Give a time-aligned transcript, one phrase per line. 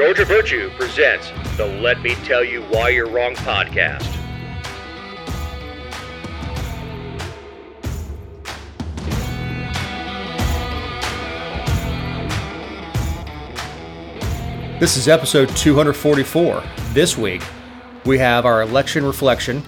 [0.00, 4.10] Georgia Virtue presents the Let Me Tell You Why You're Wrong podcast.
[14.80, 16.62] This is episode 244.
[16.94, 17.42] This week,
[18.06, 19.62] we have our election reflection,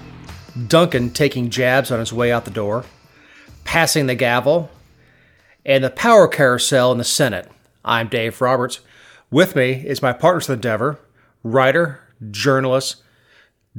[0.66, 2.86] Duncan taking jabs on his way out the door,
[3.64, 4.70] passing the gavel,
[5.66, 7.50] and the power carousel in the Senate.
[7.84, 8.80] I'm Dave Roberts.
[9.32, 10.98] With me is my partner in endeavor,
[11.42, 12.00] writer,
[12.30, 13.02] journalist,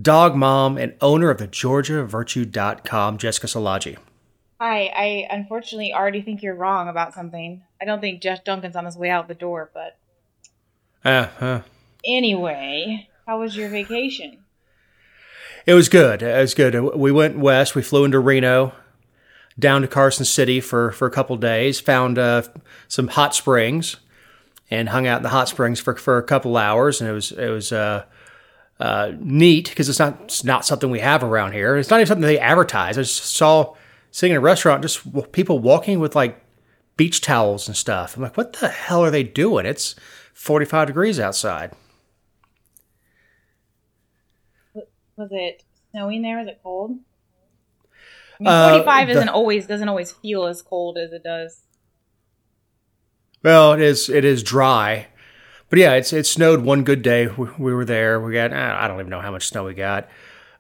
[0.01, 3.97] dog mom, and owner of the GeorgiaVirtue.com, Jessica Szilagyi.
[4.59, 7.61] Hi, I unfortunately already think you're wrong about something.
[7.79, 9.95] I don't think Jeff Duncan's on his way out the door, but
[11.05, 11.61] Uh, uh,
[12.03, 14.39] anyway, how was your vacation?
[15.67, 16.23] It was good.
[16.23, 16.73] It was good.
[16.95, 17.75] We went west.
[17.75, 18.73] We flew into Reno,
[19.59, 21.79] down to Carson City for, for a couple days.
[21.81, 22.41] Found uh,
[22.87, 23.97] some hot springs,
[24.73, 26.99] and hung out in the hot springs for, for a couple hours.
[27.01, 28.05] And it was it was uh,
[28.79, 31.77] uh, neat because it's not it's not something we have around here.
[31.77, 32.97] It's not even something they advertise.
[32.97, 33.75] I just saw
[34.11, 36.39] sitting in a restaurant, just w- people walking with like
[36.97, 38.15] beach towels and stuff.
[38.15, 39.65] I'm like, what the hell are they doing?
[39.65, 39.95] It's
[40.33, 41.71] 45 degrees outside.
[45.15, 46.39] Was it snowing there?
[46.39, 46.97] Was it cold?
[48.39, 51.62] I mean, Uh, 45 the- isn't always doesn't always feel as cold as it does.
[53.43, 55.07] Well, it is it is dry,
[55.69, 57.27] but yeah, it's it snowed one good day.
[57.27, 58.19] We, we were there.
[58.19, 60.07] We got I don't even know how much snow we got.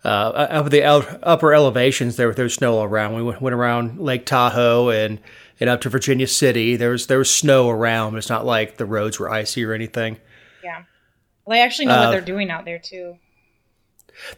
[0.05, 0.07] Uh,
[0.49, 3.15] up at the el- upper elevations, there there was snow all around.
[3.15, 5.19] We went, went around Lake Tahoe and
[5.61, 6.75] and up to Virginia City.
[6.75, 9.71] There was there was snow around, but it's not like the roads were icy or
[9.71, 10.17] anything.
[10.61, 10.83] Yeah.
[11.45, 13.17] Well, they actually know Uh, what they're doing out there too.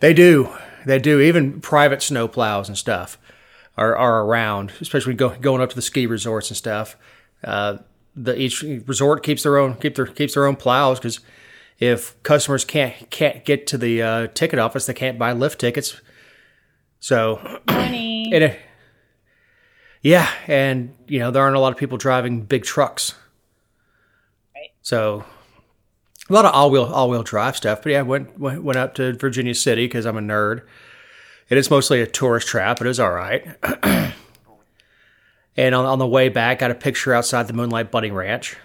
[0.01, 0.49] They do.
[0.85, 1.19] They do.
[1.19, 3.17] Even private snow plows and stuff
[3.75, 6.95] are, are around, especially go, going up to the ski resorts and stuff.
[7.43, 7.77] Uh,
[8.15, 11.19] the each resort keeps their own keep their keeps their own plows because
[11.79, 15.99] if customers can't can't get to the uh, ticket office, they can't buy lift tickets.
[16.99, 18.33] So Money.
[18.33, 18.59] it,
[20.01, 23.15] yeah, and you know there aren't a lot of people driving big trucks.
[24.55, 24.71] Right.
[24.81, 25.25] So
[26.29, 27.81] a lot of all wheel all wheel drive stuff.
[27.81, 30.61] But yeah, went went, went up to Virginia City because I'm a nerd.
[31.49, 33.45] And It is mostly a tourist trap, but it was all right.
[35.57, 38.57] and on, on the way back, got a picture outside the Moonlight Bunny Ranch.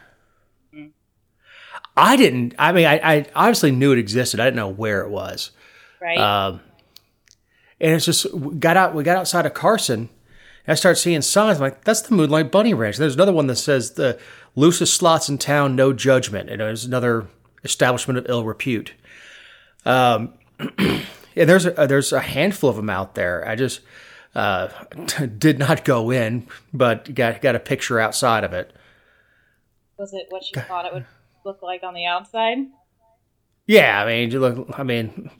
[1.97, 2.55] I didn't.
[2.59, 4.41] I mean, I, I obviously knew it existed.
[4.41, 5.51] I didn't know where it was.
[6.01, 6.19] right?
[6.19, 6.61] Um,
[7.81, 8.27] and it's just
[8.59, 8.95] got out.
[8.95, 10.09] We got outside of Carson.
[10.67, 11.57] And I start seeing signs.
[11.57, 12.97] I'm like, that's the Moonlight Bunny Ranch.
[12.97, 14.19] And There's another one that says the
[14.55, 16.51] loosest slots in town, no judgment.
[16.51, 17.27] And there's another
[17.65, 18.93] establishment of ill repute.
[19.85, 20.35] Um,
[20.79, 23.47] and there's a, there's a handful of them out there.
[23.49, 23.81] I just
[24.35, 24.69] uh,
[25.39, 28.73] did not go in, but got got a picture outside of it.
[29.97, 31.07] was it what you thought it would
[31.45, 32.59] look like on the outside?
[33.67, 34.79] Yeah, I mean, look.
[34.79, 35.31] I mean,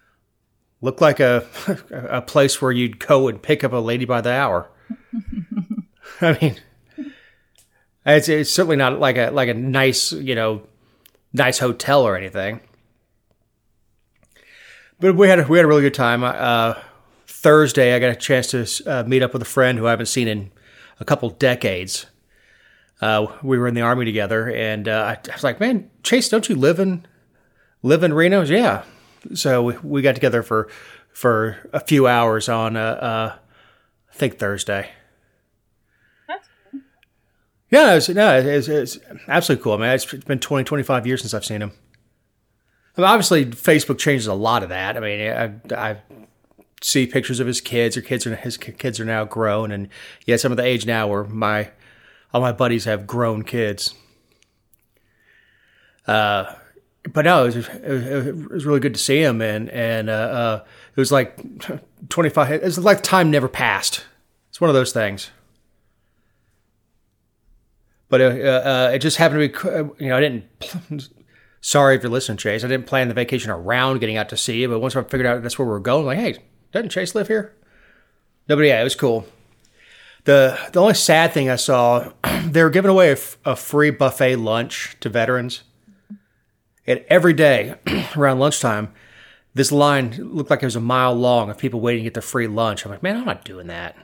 [0.80, 1.46] look like a
[1.90, 4.70] a place where you'd go and pick up a lady by the hour.
[6.20, 6.56] I mean,
[8.04, 10.62] it's it's certainly not like a like a nice you know
[11.32, 12.60] nice hotel or anything.
[14.98, 16.22] But we had a, we had a really good time.
[16.22, 16.74] Uh,
[17.40, 20.06] Thursday, I got a chance to uh, meet up with a friend who I haven't
[20.06, 20.50] seen in
[21.00, 22.04] a couple decades.
[23.00, 26.46] Uh, we were in the army together, and uh, I was like, "Man, Chase, don't
[26.50, 27.06] you live in
[27.82, 28.82] live in Reno?" Yeah.
[29.32, 30.68] So we, we got together for
[31.14, 33.38] for a few hours on uh, uh,
[34.10, 34.90] I think Thursday.
[36.28, 36.80] That's cool.
[37.70, 39.94] Yeah, it's, no, it's, it's absolutely cool, man.
[39.94, 41.72] It's been 20, 25 years since I've seen him.
[42.98, 44.98] I mean, obviously, Facebook changes a lot of that.
[44.98, 45.96] I mean, I, I
[46.80, 47.96] see pictures of his kids.
[47.96, 49.88] Or kids are his kids are now grown, and
[50.26, 51.70] yeah, some of the age now where my
[52.32, 53.94] all my buddies have grown kids.
[56.06, 56.54] Uh,
[57.12, 60.64] but no, it was, it was, really good to see him, and and uh, uh,
[60.94, 61.38] it was like
[62.08, 62.50] twenty five.
[62.50, 64.04] It was like time never passed.
[64.48, 65.30] It's one of those things.
[68.08, 71.08] But uh, uh, it just happened to be, you know, I didn't.
[71.62, 72.64] Sorry if you're listening, Chase.
[72.64, 75.26] I didn't plan the vacation around getting out to see you, but once I figured
[75.26, 76.38] out that's where we are going, like, hey,
[76.72, 77.54] doesn't Chase live here?
[78.48, 79.26] No, but yeah, it was cool.
[80.24, 82.12] The the only sad thing I saw,
[82.44, 85.62] they were giving away a, free buffet lunch to veterans.
[86.86, 87.76] And every day
[88.16, 88.92] around lunchtime,
[89.54, 92.22] this line looked like it was a mile long of people waiting to get their
[92.22, 92.84] free lunch.
[92.84, 93.96] I'm like, man, I'm not doing that.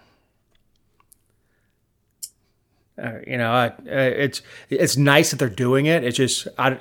[3.03, 6.03] Uh, you know, I, uh, it's it's nice that they're doing it.
[6.03, 6.79] It's just I,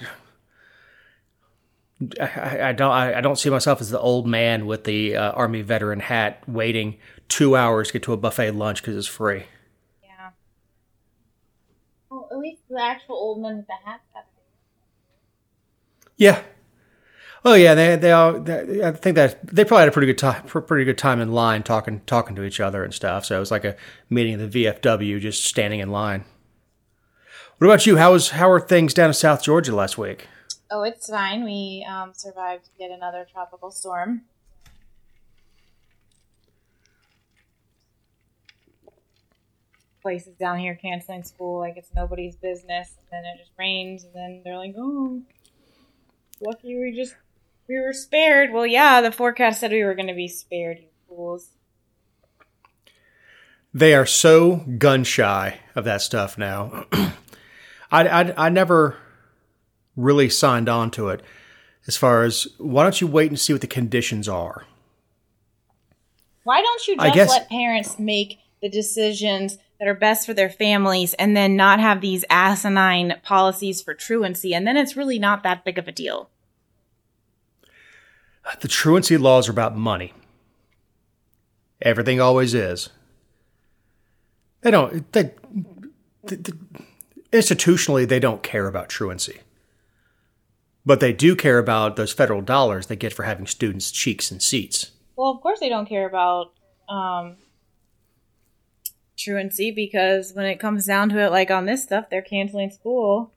[2.19, 5.31] I, I don't I, I don't see myself as the old man with the uh,
[5.31, 6.97] army veteran hat waiting
[7.29, 9.45] two hours to get to a buffet lunch because it's free.
[10.03, 10.31] Yeah.
[12.09, 14.25] Well, at least the actual old men with the hats have.
[16.17, 16.41] Yeah.
[17.45, 18.39] Oh yeah, they they all.
[18.39, 21.31] They, I think that they probably had a pretty good time, pretty good time in
[21.31, 23.25] line talking talking to each other and stuff.
[23.25, 23.75] So it was like a
[24.09, 26.25] meeting of the VFW, just standing in line.
[27.59, 27.97] What about you?
[27.97, 30.27] How was how are things down in South Georgia last week?
[30.71, 31.43] Oh, it's fine.
[31.43, 34.21] We um, survived yet another tropical storm.
[40.01, 44.13] Places down here canceling school like it's nobody's business, and then it just rains, and
[44.13, 45.21] then they're like, "Oh,
[46.41, 47.15] lucky we just
[47.67, 50.87] we were spared." Well, yeah, the forecast said we were going to be spared, you
[51.07, 51.49] fools.
[53.73, 56.85] They are so gun shy of that stuff now.
[57.91, 58.97] I, I I never
[59.95, 61.21] really signed on to it
[61.87, 64.65] as far as why don't you wait and see what the conditions are?
[66.43, 70.49] Why don't you just guess- let parents make the decisions that are best for their
[70.49, 74.53] families and then not have these asinine policies for truancy?
[74.53, 76.29] And then it's really not that big of a deal.
[78.61, 80.13] The truancy laws are about money.
[81.81, 82.89] Everything always is.
[84.61, 85.11] They don't.
[85.11, 85.31] They,
[86.27, 86.55] th th
[87.31, 89.39] institutionally, they don't care about truancy,
[90.85, 94.41] but they do care about those federal dollars they get for having students' cheeks and
[94.41, 94.91] seats.
[95.15, 96.53] Well, of course they don't care about
[96.87, 97.37] um,
[99.17, 103.31] truancy because when it comes down to it, like on this stuff, they're canceling school.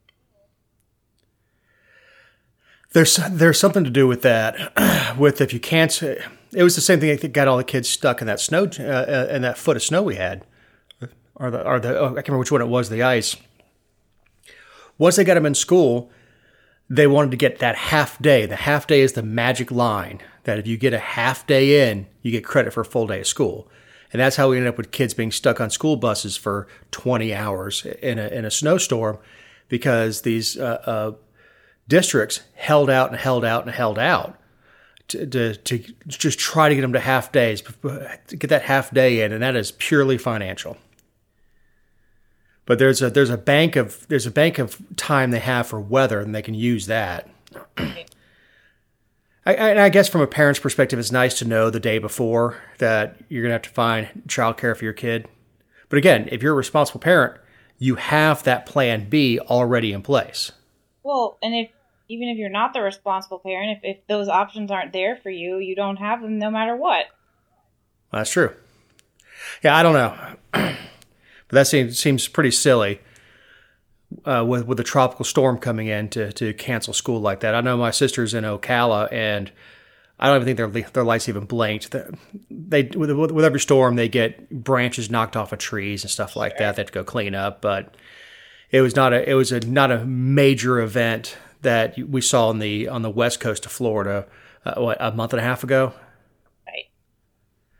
[2.92, 5.16] There's there's something to do with that.
[5.18, 8.20] with if you can't, it was the same thing that got all the kids stuck
[8.20, 10.44] in that snow uh, in that foot of snow we had,
[11.34, 12.88] or the or the oh, I can't remember which one it was.
[12.88, 13.36] The ice.
[14.96, 16.10] Once they got them in school,
[16.90, 18.46] they wanted to get that half day.
[18.46, 22.06] The half day is the magic line that if you get a half day in,
[22.22, 23.68] you get credit for a full day of school.
[24.12, 27.34] And that's how we ended up with kids being stuck on school buses for 20
[27.34, 29.18] hours in a, in a snowstorm
[29.68, 31.12] because these uh, uh,
[31.88, 34.40] districts held out and held out and held out
[35.08, 38.90] to, to, to just try to get them to half days, to get that half
[38.90, 40.76] day in, and that is purely financial.
[42.68, 45.80] But there's a there's a bank of there's a bank of time they have for
[45.80, 47.26] weather, and they can use that.
[47.78, 48.04] I,
[49.46, 53.16] I, I guess from a parent's perspective, it's nice to know the day before that
[53.30, 55.26] you're gonna have to find childcare for your kid.
[55.88, 57.40] But again, if you're a responsible parent,
[57.78, 60.52] you have that plan B already in place.
[61.02, 61.70] Well, and if
[62.10, 65.56] even if you're not the responsible parent, if, if those options aren't there for you,
[65.56, 67.06] you don't have them no matter what.
[68.12, 68.54] That's true.
[69.62, 70.76] Yeah, I don't know,
[71.48, 73.00] but that seems seems pretty silly
[74.24, 77.54] uh, with with a tropical storm coming in to to cancel school like that.
[77.54, 79.50] I know my sister's in Ocala, and
[80.18, 81.94] I don't even think their their lights even blinked.
[82.50, 86.58] They with, with every storm they get branches knocked off of trees and stuff like
[86.58, 86.76] that.
[86.76, 87.94] They have to go clean up, but
[88.70, 92.58] it was not a it was a not a major event that we saw on
[92.60, 94.26] the on the west coast of Florida.
[94.64, 95.92] Uh, what a month and a half ago.
[96.66, 96.84] Right.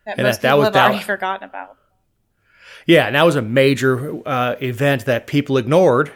[0.07, 1.77] That And most that- that people was- have that- already forgotten about.
[2.89, 6.11] Yeah, and that was a major uh, event that people ignored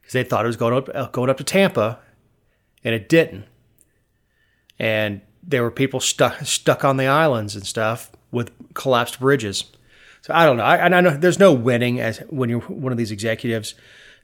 [0.00, 1.98] because they thought it was going up uh, going up to Tampa,
[2.82, 3.44] and it didn't.
[4.78, 9.64] And there were people stuck stuck on the islands and stuff with collapsed bridges.
[10.22, 10.62] So I don't know.
[10.62, 13.74] I, I know there's no winning as when you're one of these executives,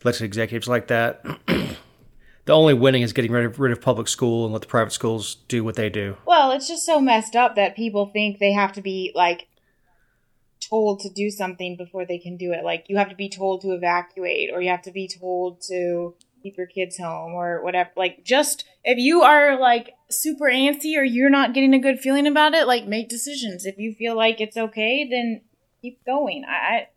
[0.02, 1.22] elected executives like that.
[1.46, 4.92] the only winning is getting rid of, rid of public school and let the private
[4.92, 6.16] schools do what they do.
[6.24, 9.48] Well, it's just so messed up that people think they have to be like
[10.68, 12.64] told to do something before they can do it.
[12.64, 16.14] Like you have to be told to evacuate or you have to be told to
[16.42, 17.90] keep your kids home or whatever.
[17.96, 22.26] Like just if you are like super antsy or you're not getting a good feeling
[22.26, 23.66] about it, like make decisions.
[23.66, 25.42] If you feel like it's okay, then
[25.82, 26.44] keep going.
[26.46, 26.88] I,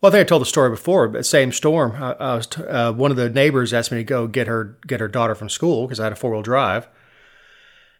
[0.00, 1.92] Well, I think I told the story before, but same storm.
[1.92, 4.76] I, I was t- uh, one of the neighbors asked me to go get her
[4.86, 6.88] get her daughter from school because I had a four wheel drive.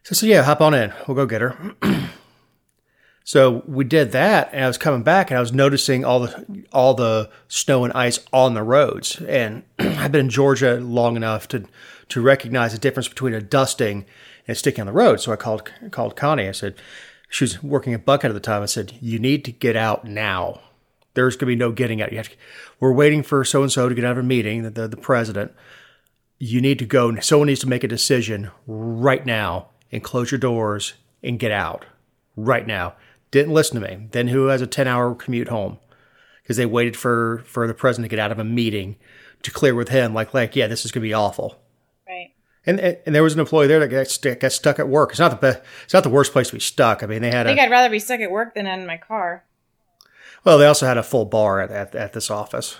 [0.02, 0.92] So I said, "Yeah, hop on in.
[1.06, 1.76] We'll go get her."
[3.24, 6.64] so we did that, and I was coming back, and I was noticing all the
[6.72, 9.20] all the snow and ice on the roads.
[9.20, 11.64] And I've been in Georgia long enough to
[12.08, 14.04] to recognize the difference between a dusting
[14.48, 15.20] and sticking on the road.
[15.20, 16.48] So I called called Connie.
[16.48, 16.74] I said,
[17.28, 18.62] she was working at Buckhead at the time.
[18.62, 20.60] I said, "You need to get out now."
[21.14, 22.10] there's going to be no getting out.
[22.10, 22.24] To,
[22.80, 25.52] we're waiting for so and so to get out of a meeting, the, the president.
[26.38, 27.18] You need to go.
[27.20, 31.84] Someone needs to make a decision right now and close your doors and get out
[32.36, 32.94] right now.
[33.32, 34.06] Didn't listen to me.
[34.12, 35.78] Then who has a 10 hour commute home?
[36.42, 38.96] Because they waited for, for the president to get out of a meeting
[39.42, 41.60] to clear with him, like, like, yeah, this is going to be awful.
[42.06, 42.30] right.
[42.64, 45.10] And, and there was an employee there that got, st- got stuck at work.
[45.10, 47.02] It's not the best, it's not the worst place to be stuck.
[47.02, 48.98] I mean, they had I think I'd rather be stuck at work than in my
[48.98, 49.44] car.
[50.44, 52.78] Well, they also had a full bar at, at, at this office.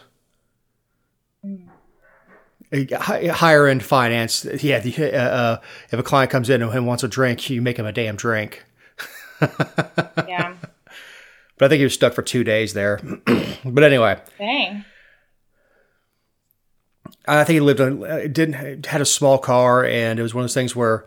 [2.72, 4.44] higher end finance.
[4.62, 7.78] Yeah, the, uh, uh, if a client comes in and wants a drink, you make
[7.78, 8.64] him a damn drink.
[10.28, 10.56] Yeah.
[11.58, 12.98] But I think he was stuck for two days there.
[13.64, 14.84] but anyway, Dang.
[17.28, 20.42] I think he lived on, uh, didn't had a small car, and it was one
[20.42, 21.06] of those things where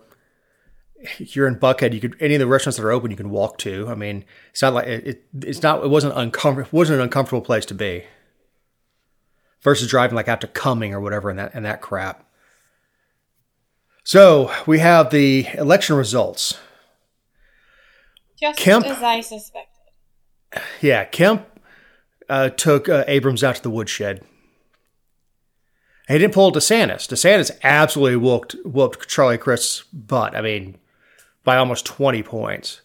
[1.17, 1.93] you're in Buckhead.
[1.93, 3.87] You could any of the restaurants that are open, you can walk to.
[3.89, 5.07] I mean, it's not like it.
[5.07, 5.83] it it's not.
[5.83, 6.69] It wasn't uncomfortable.
[6.69, 8.05] It wasn't an uncomfortable place to be.
[9.61, 12.25] Versus driving like out to Cumming or whatever and that and that crap.
[14.03, 16.57] So we have the election results.
[18.39, 19.71] Just Kemp- as I suspected.
[20.81, 21.45] Yeah, Kemp
[22.29, 24.23] uh, took uh, Abrams out to the woodshed.
[26.07, 27.07] He didn't pull DeSantis.
[27.07, 30.35] DeSantis absolutely whooped, whooped Charlie Crist's butt.
[30.35, 30.77] I mean,
[31.43, 32.81] by almost 20 points.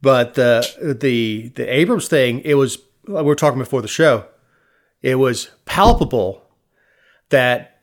[0.00, 4.26] But the the the Abrams thing, it was we were talking before the show.
[5.02, 6.42] It was palpable
[7.30, 7.82] that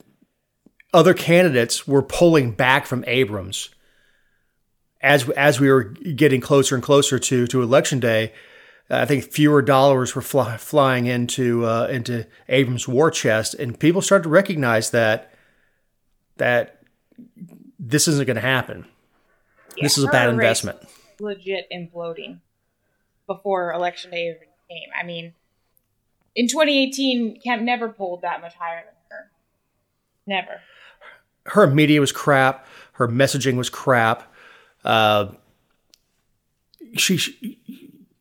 [0.94, 3.70] other candidates were pulling back from Abrams
[5.06, 8.34] as as we were getting closer and closer to to election day.
[8.90, 14.02] I think fewer dollars were fly, flying into uh, into Abrams' war chest, and people
[14.02, 15.32] started to recognize that
[16.38, 16.82] that
[17.80, 18.86] this isn't going to happen.
[19.80, 20.78] this is a bad investment.
[21.20, 22.40] Legit imploding
[23.26, 24.90] before election day even came.
[25.00, 25.34] I mean,
[26.36, 29.32] in 2018, Kemp never pulled that much higher than her.
[30.28, 30.62] Never.
[31.46, 32.68] Her media was crap.
[32.94, 34.32] Her messaging was crap.
[34.86, 35.32] Uh,
[36.96, 37.60] she, she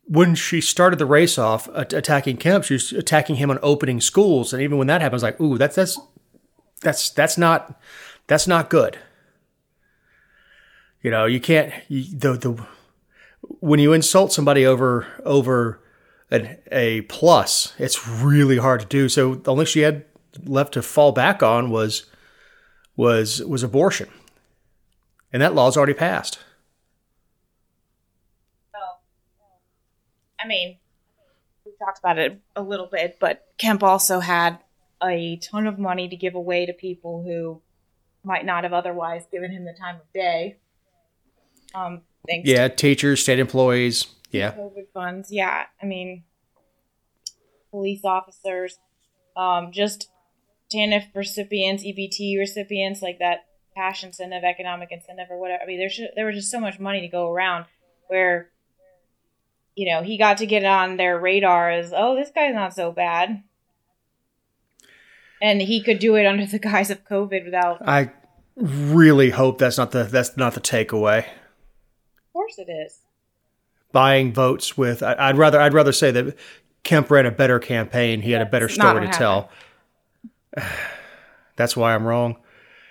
[0.07, 4.01] when she started the race off at- attacking Kemp, she was attacking him on opening
[4.01, 5.97] schools, and even when that was like, "Ooh, that's that's
[6.81, 7.79] that's that's not
[8.27, 8.97] that's not good."
[11.01, 12.65] You know, you can't you, the the
[13.59, 15.79] when you insult somebody over over
[16.31, 19.07] an, a plus, it's really hard to do.
[19.09, 20.05] So the only she had
[20.43, 22.05] left to fall back on was
[22.95, 24.09] was was abortion,
[25.31, 26.39] and that law's already passed.
[28.75, 28.97] Oh.
[30.45, 30.77] I mean,
[31.65, 34.59] we talked about it a little bit, but Kemp also had
[35.03, 37.61] a ton of money to give away to people who
[38.23, 40.57] might not have otherwise given him the time of day.
[41.73, 44.05] Um, thanks Yeah, teachers, state employees.
[44.29, 45.31] Yeah, COVID funds.
[45.31, 46.23] Yeah, I mean,
[47.71, 48.77] police officers,
[49.35, 50.09] um, just
[50.71, 55.63] TANF recipients, EBT recipients, like that cash incentive, economic incentive, or whatever.
[55.63, 57.65] I mean, there's there was just so much money to go around
[58.07, 58.51] where,
[59.75, 62.91] you know, he got to get on their radar as, oh, this guy's not so
[62.91, 63.43] bad.
[65.41, 67.87] And he could do it under the guise of COVID without.
[67.87, 68.11] I
[68.55, 71.19] really hope that's not the that's not the takeaway.
[71.19, 72.99] Of course, it is.
[73.91, 76.37] Buying votes with I, I'd rather I'd rather say that
[76.83, 78.21] Kemp ran a better campaign.
[78.21, 79.49] He had a better story to tell.
[81.57, 82.37] That's why I'm wrong.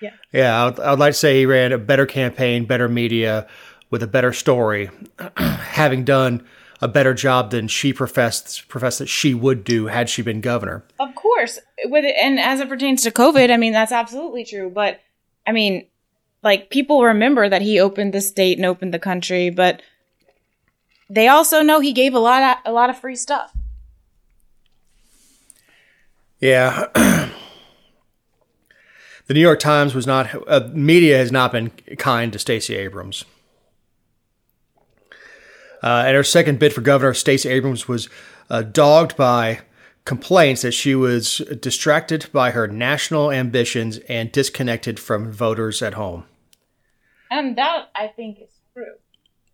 [0.03, 0.11] Yeah.
[0.33, 3.47] Yeah, I'd, I'd like to say he ran a better campaign, better media,
[3.91, 4.91] with a better story,
[5.37, 6.47] having done
[6.81, 10.85] a better job than she professed professed that she would do had she been governor.
[10.99, 14.71] Of course, with it, and as it pertains to COVID, I mean that's absolutely true.
[14.71, 15.01] But
[15.47, 15.87] I mean,
[16.43, 19.83] like people remember that he opened the state and opened the country, but
[21.09, 23.53] they also know he gave a lot of, a lot of free stuff.
[26.41, 26.89] Yeah.
[26.95, 27.31] the
[29.35, 33.25] New York Times was not, uh, media has not been kind to Stacey Abrams.
[35.85, 38.09] Uh, and her second bid for governor, Stacey Abrams, was
[38.49, 39.61] uh, dogged by
[40.07, 46.25] complaints that she was distracted by her national ambitions and disconnected from voters at home.
[47.31, 48.95] And that I think is true.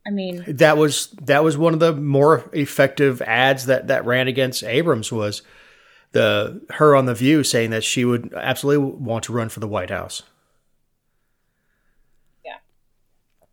[0.06, 4.28] I mean, That was that was one of the more effective ads that, that ran
[4.28, 5.42] against Abrams was
[6.12, 9.68] the her on the View saying that she would absolutely want to run for the
[9.68, 10.22] White House.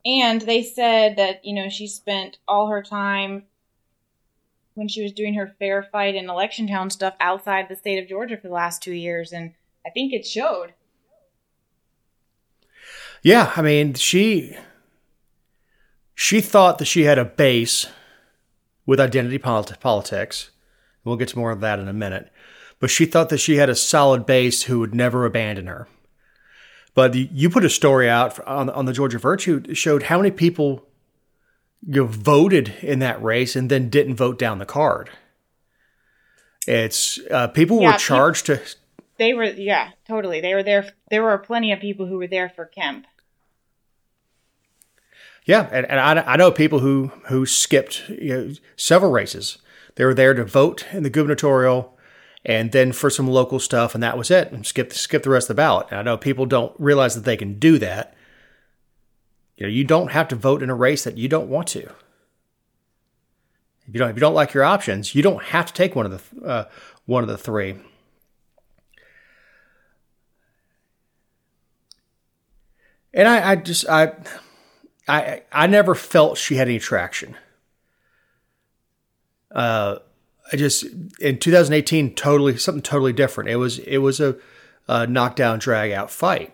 [0.08, 3.44] And they said that you know she spent all her time
[4.74, 8.08] when she was doing her fair fight and election town stuff outside the state of
[8.08, 9.54] Georgia for the last two years, and
[9.86, 10.74] I think it showed.
[13.22, 14.56] Yeah, I mean, she
[16.16, 17.88] she thought that she had a base
[18.86, 20.52] with identity polit- politics.
[21.04, 22.32] We'll get to more of that in a minute.
[22.80, 25.88] But she thought that she had a solid base who would never abandon her.
[26.98, 30.32] But you put a story out on, on the Georgia Virtue that showed how many
[30.32, 30.84] people
[31.86, 35.12] you know, voted in that race and then didn't vote down the card.
[36.66, 38.60] It's uh, people Yeah, were charged to
[39.20, 40.42] They were, yeah, totally.
[40.42, 40.92] They were there.
[41.12, 43.06] There were plenty of people who were there for Kemp.
[45.46, 49.60] Yeah, and, and I, I know people who who skipped you know, several races.
[49.98, 51.96] They were there to vote in the gubernatorial
[52.48, 54.52] and then for some local stuff, and that was it.
[54.54, 55.88] And skip skip the rest of the ballot.
[55.92, 58.16] And I know people don't realize that they can do that.
[59.58, 61.82] You know, you don't have to vote in a race that you don't want to.
[63.88, 66.06] If you don't, if you don't like your options, you don't have to take one
[66.06, 66.64] of the uh,
[67.06, 67.76] one of the three.
[73.14, 74.14] And I, I just I,
[75.08, 77.36] I I never felt she had any traction.
[79.52, 79.98] Uh,
[80.52, 80.86] I just
[81.20, 83.50] in 2018 totally something totally different.
[83.50, 84.38] It was it was a,
[84.88, 86.54] a knockdown drag out fight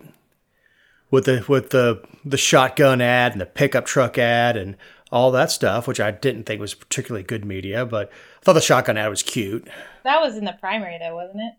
[1.10, 4.76] with the with the the shotgun ad and the pickup truck ad and
[5.12, 8.60] all that stuff, which I didn't think was particularly good media, but I thought the
[8.60, 9.68] shotgun ad was cute.
[10.02, 11.54] That was in the primary though, wasn't it?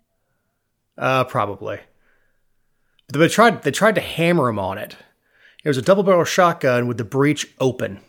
[0.97, 1.79] Uh, probably.
[3.07, 4.97] But they tried they tried to hammer him on it.
[5.63, 8.01] It was a double barrel shotgun with the breech open.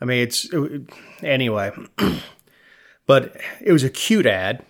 [0.00, 0.82] I mean, it's it,
[1.22, 1.72] anyway.
[3.06, 4.64] but it was a cute ad.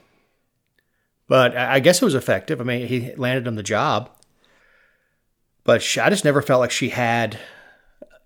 [1.28, 2.60] But I guess it was effective.
[2.60, 4.10] I mean, he landed on the job.
[5.64, 7.38] But she, I just never felt like she had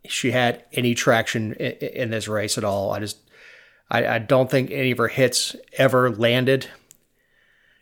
[0.07, 2.93] she had any traction in, in this race at all.
[2.93, 3.19] I just
[3.91, 6.69] I, I, don't think any of her hits ever landed.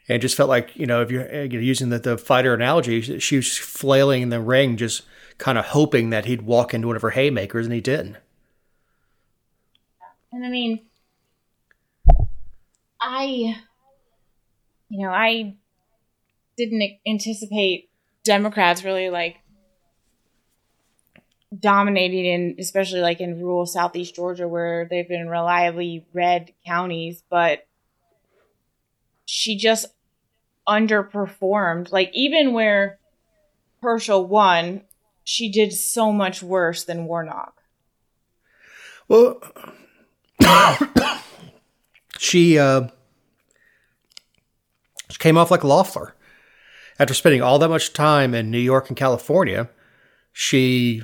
[0.08, 3.20] And it just felt like you know if you're, you're using the, the fighter analogy,
[3.20, 5.02] she was flailing in the ring, just
[5.36, 8.16] kind of hoping that he'd walk into one of her haymakers, and he didn't.
[10.32, 10.80] And I mean,
[13.00, 13.56] I,
[14.88, 15.56] you know, I
[16.56, 17.88] didn't anticipate
[18.24, 19.36] Democrats really like
[21.58, 27.66] dominating in, especially like in rural southeast Georgia where they've been reliably red counties, but
[29.24, 29.86] she just
[30.68, 31.90] underperformed.
[31.90, 32.98] Like even where
[33.82, 34.82] Herschel won,
[35.24, 37.62] she did so much worse than Warnock.
[39.08, 39.42] Well,
[42.18, 42.88] she uh,
[45.08, 46.14] she came off like a Loeffler.
[46.98, 49.70] After spending all that much time in New York and California,
[50.32, 51.02] she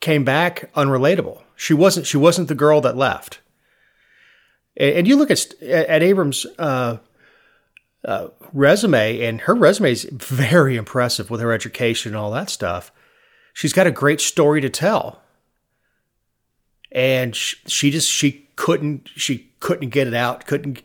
[0.00, 1.42] came back unrelatable.
[1.56, 3.40] She wasn't she wasn't the girl that left.
[4.76, 6.98] And, and you look at at Abrams' uh,
[8.04, 12.92] uh, resume, and her resume is very impressive with her education and all that stuff.
[13.54, 15.22] She's got a great story to tell
[16.92, 20.82] and she, she just she couldn't she couldn't get it out couldn't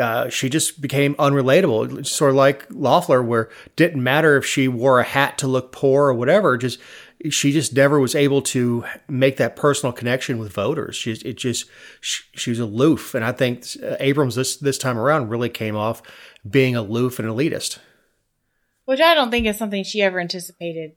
[0.00, 2.04] uh, she just became unrelatable.
[2.06, 6.06] Sort of like Loeffler where didn't matter if she wore a hat to look poor
[6.06, 6.80] or whatever just
[7.30, 10.96] she just never was able to make that personal connection with voters.
[10.96, 11.66] She it just
[12.00, 13.14] she, she was aloof.
[13.14, 13.66] And I think
[14.00, 16.02] Abrams this this time around really came off
[16.48, 17.78] being aloof and elitist.
[18.84, 20.92] Which I don't think is something she ever anticipated.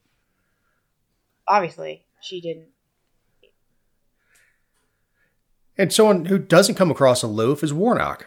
[1.48, 2.70] Obviously she didn't
[5.78, 8.26] And someone who doesn't come across aloof is Warnock.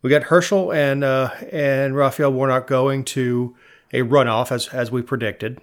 [0.00, 3.56] We got Herschel and uh, and Raphael Warnock going to
[3.92, 5.60] a runoff as as we predicted.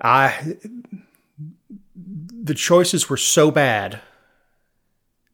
[0.00, 0.56] I
[1.94, 4.00] the choices were so bad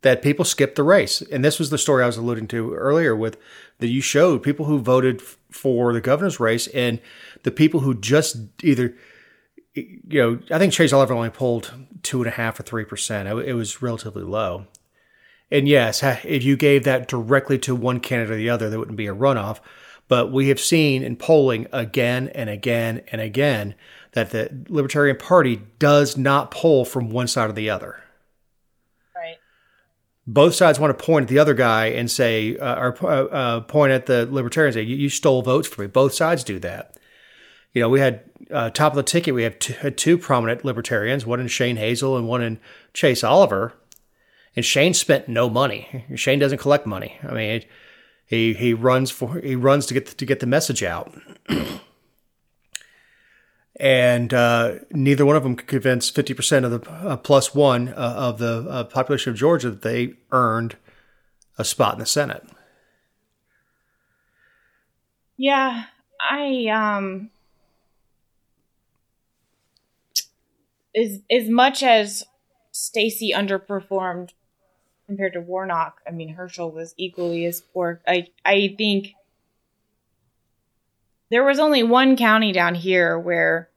[0.03, 1.22] that people skipped the race.
[1.22, 3.37] And this was the story I was alluding to earlier with
[3.79, 5.20] that you showed people who voted
[5.51, 7.01] for the governor's race and
[7.42, 8.94] the people who just either
[10.08, 13.28] you know, I think Chase Oliver only pulled two and a half or three percent.
[13.28, 14.66] It was relatively low.
[15.50, 18.98] And yes, if you gave that directly to one candidate or the other, there wouldn't
[18.98, 19.60] be a runoff.
[20.06, 23.74] But we have seen in polling again and again and again
[24.12, 28.02] that the Libertarian Party does not poll from one side or the other.
[29.14, 29.36] Right.
[30.26, 33.60] Both sides want to point at the other guy and say, uh, or uh, uh
[33.60, 35.88] point at the Libertarians, say, you, you stole votes from me.
[35.88, 36.97] Both sides do that
[37.72, 39.35] you know, we had uh, top of the ticket.
[39.35, 42.59] We had two, had two prominent libertarians, one in Shane Hazel and one in
[42.92, 43.74] Chase Oliver.
[44.57, 46.04] And Shane spent no money.
[46.16, 47.18] Shane doesn't collect money.
[47.22, 47.64] I mean,
[48.26, 51.14] he he runs for he runs to get the, to get the message out.
[53.81, 57.88] and uh, neither one of them could convince fifty percent of the uh, plus one
[57.90, 60.76] uh, of the uh, population of Georgia that they earned
[61.57, 62.44] a spot in the Senate.
[65.37, 65.85] Yeah,
[66.20, 67.31] I um
[70.96, 72.24] as as much as
[72.72, 74.31] Stacey underperformed
[75.07, 78.01] compared to Warnock, I mean Herschel was equally as poor.
[78.07, 79.14] I I think
[81.31, 83.68] there was only one county down here where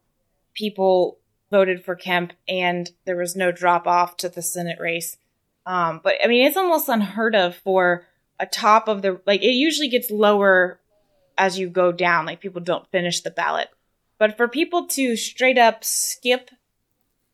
[0.54, 1.18] people
[1.50, 5.18] voted for Kemp and there was no drop off to the Senate race.
[5.66, 8.08] Um, but I mean, it's almost unheard of for
[8.40, 9.42] a top of the like.
[9.42, 10.80] It usually gets lower
[11.38, 12.26] as you go down.
[12.26, 13.70] Like people don't finish the ballot,
[14.18, 16.50] but for people to straight up skip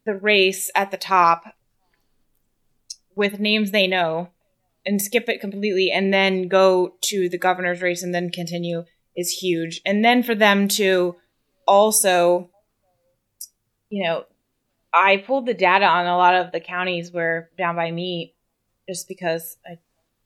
[0.07, 1.53] the race at the top
[3.13, 4.29] with names they know
[4.85, 8.85] and skip it completely and then go to the governor's race and then continue
[9.17, 9.81] is huge.
[9.85, 11.17] And then for them to
[11.67, 12.49] also,
[13.89, 14.23] you know,
[14.93, 18.33] I pulled the data on a lot of the counties where down by me
[18.87, 19.77] just because I,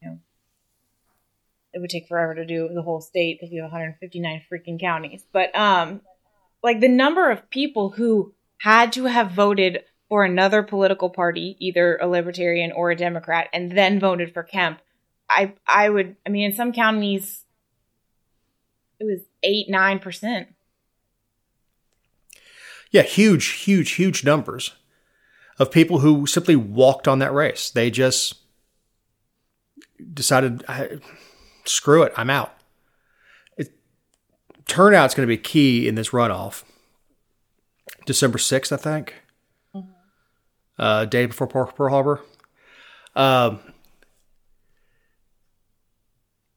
[0.02, 0.20] you know,
[1.74, 5.24] it would take forever to do the whole state because we have 159 freaking counties.
[5.34, 6.02] But, um,
[6.62, 11.98] like the number of people who had to have voted for another political party, either
[11.98, 14.80] a libertarian or a Democrat, and then voted for Kemp.
[15.30, 17.46] I I would I mean in some counties
[19.00, 20.50] it was eight, nine percent.
[22.92, 24.74] Yeah, huge, huge, huge numbers
[25.58, 27.72] of people who simply walked on that race.
[27.72, 28.36] They just
[30.14, 30.64] decided,
[31.64, 32.54] screw it, I'm out.
[33.58, 33.72] It,
[34.68, 36.64] turnout's going to be key in this runoff.
[38.06, 39.16] December 6th, I think.
[39.76, 39.90] Mm-hmm.
[40.78, 42.22] Uh, day before Pearl Harbor.
[43.16, 43.60] Um,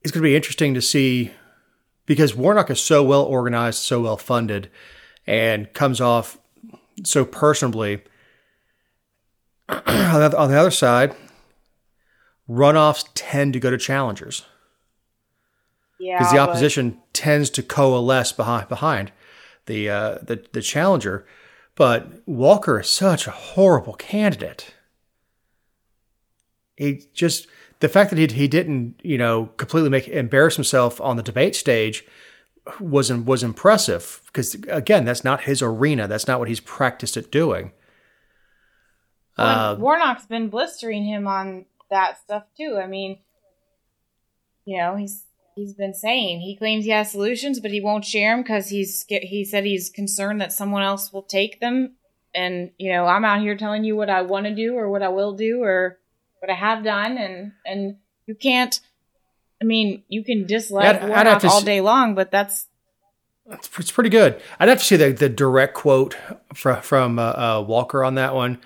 [0.03, 1.33] it's going to be interesting to see
[2.07, 4.71] because Warnock is so well organized, so well funded,
[5.27, 6.39] and comes off
[7.03, 8.03] so personably.
[9.69, 9.81] on
[10.51, 11.17] the other side,
[12.49, 14.45] runoffs tend to go to challengers.
[15.99, 17.15] Yeah, because the opposition but...
[17.15, 19.11] tends to coalesce behind behind
[19.67, 21.27] the uh, the the challenger.
[21.77, 24.75] But Walker is such a horrible candidate.
[26.77, 27.47] He just
[27.81, 31.57] the fact that he he didn't you know completely make embarrass himself on the debate
[31.57, 32.05] stage
[32.81, 36.09] was was impressive because again that's not his arena.
[36.09, 37.73] That's not what he's practiced at doing.
[39.37, 42.79] Uh, Warnock's been blistering him on that stuff too.
[42.81, 43.19] I mean,
[44.65, 45.25] you know, he's
[45.55, 46.41] he's been saying.
[46.41, 49.91] He claims he has solutions, but he won't share them because he's he said he's
[49.91, 51.97] concerned that someone else will take them.
[52.35, 55.03] And you know, I'm out here telling you what I want to do or what
[55.03, 55.99] I will do or
[56.41, 58.79] what I have done, and and you can't.
[59.63, 62.67] I mean, you can dislike I'd, I'd all day long, but that's
[63.47, 64.41] it's pretty good.
[64.59, 66.17] I'd have to see the, the direct quote
[66.55, 68.59] from, from uh, uh, Walker on that one,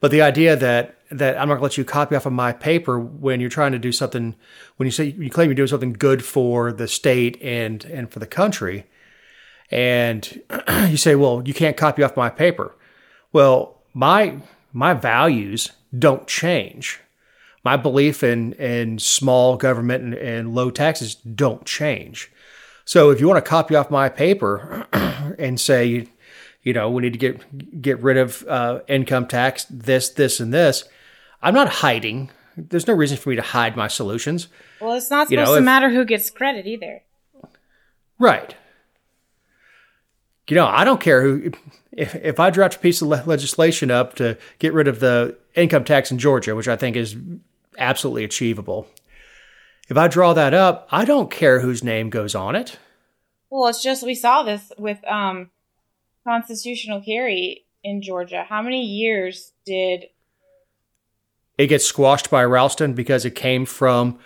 [0.00, 2.52] but the idea that that I'm not going to let you copy off of my
[2.52, 4.34] paper when you're trying to do something
[4.76, 8.18] when you say you claim you're doing something good for the state and and for
[8.18, 8.86] the country.
[9.70, 10.42] And
[10.88, 12.74] you say well you can't copy off my paper.
[13.32, 14.38] Well my
[14.72, 17.00] my values don't change.
[17.64, 22.30] My belief in in small government and, and low taxes don't change.
[22.84, 24.86] So if you want to copy off my paper
[25.38, 26.08] and say
[26.62, 30.52] you know we need to get get rid of uh, income tax this this and
[30.52, 30.84] this
[31.46, 32.30] I'm not hiding.
[32.56, 34.48] There's no reason for me to hide my solutions.
[34.80, 37.02] Well, it's not supposed you know, to if, matter who gets credit either.
[38.18, 38.56] Right.
[40.48, 41.52] You know, I don't care who.
[41.92, 45.84] If if I draft a piece of legislation up to get rid of the income
[45.84, 47.16] tax in Georgia, which I think is
[47.78, 48.88] absolutely achievable,
[49.88, 52.76] if I draw that up, I don't care whose name goes on it.
[53.50, 55.50] Well, it's just we saw this with um,
[56.26, 58.44] constitutional carry in Georgia.
[58.48, 60.06] How many years did
[61.58, 64.18] it gets squashed by Ralston because it came from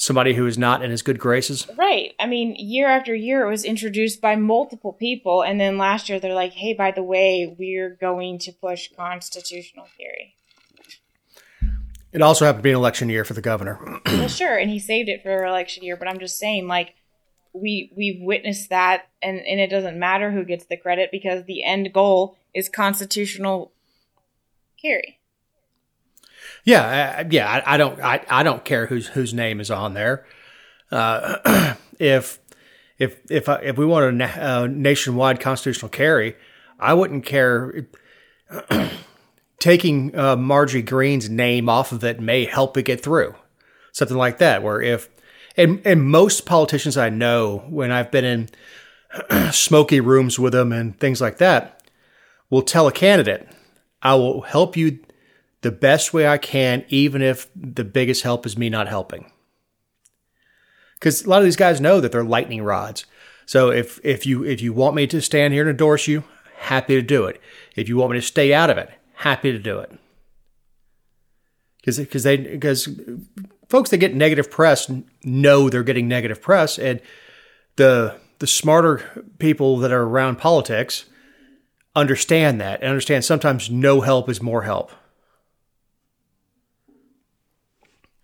[0.00, 1.68] somebody who is not in his good graces.
[1.76, 2.14] Right.
[2.18, 6.18] I mean, year after year, it was introduced by multiple people, and then last year
[6.18, 10.34] they're like, "Hey, by the way, we're going to push constitutional carry."
[12.12, 14.00] It also happened to be an election year for the governor.
[14.06, 16.94] well, sure, and he saved it for election year, but I'm just saying, like,
[17.52, 21.62] we we've witnessed that, and and it doesn't matter who gets the credit because the
[21.62, 23.72] end goal is constitutional
[24.80, 25.19] carry.
[26.64, 27.50] Yeah, uh, yeah.
[27.50, 28.00] I, I, don't.
[28.00, 30.26] I, I don't care whose whose name is on there.
[30.90, 32.38] Uh, if
[32.98, 36.36] if if I, if we want a na- nationwide constitutional carry,
[36.78, 37.86] I wouldn't care.
[39.60, 43.34] taking uh, Marjorie Greene's name off of it may help it get through.
[43.92, 44.62] Something like that.
[44.62, 45.08] Where if
[45.56, 48.48] and and most politicians I know, when I've been in
[49.52, 51.82] smoky rooms with them and things like that,
[52.48, 53.46] will tell a candidate,
[54.02, 54.98] "I will help you."
[55.62, 59.30] The best way I can, even if the biggest help is me not helping.
[60.94, 63.06] Because a lot of these guys know that they're lightning rods.
[63.46, 66.24] So if if you if you want me to stand here and endorse you,
[66.58, 67.40] happy to do it.
[67.74, 69.92] If you want me to stay out of it, happy to do it.
[71.78, 72.88] Because because they because
[73.68, 74.90] folks that get negative press
[75.24, 77.00] know they're getting negative press, and
[77.76, 81.06] the the smarter people that are around politics
[81.96, 84.92] understand that and understand sometimes no help is more help.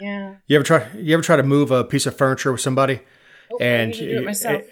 [0.00, 0.36] Yeah.
[0.46, 0.88] You ever try?
[0.96, 3.00] You ever try to move a piece of furniture with somebody?
[3.52, 4.62] Oh, and I do it myself.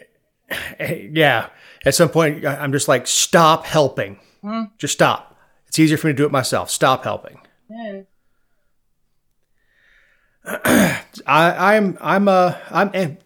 [0.78, 1.48] yeah.
[1.84, 4.18] At some point, I'm just like, stop helping.
[4.42, 4.64] Hmm.
[4.78, 5.36] Just stop.
[5.66, 6.70] It's easier for me to do it myself.
[6.70, 7.38] Stop helping.
[10.44, 13.16] I, I'm I'm uh I'm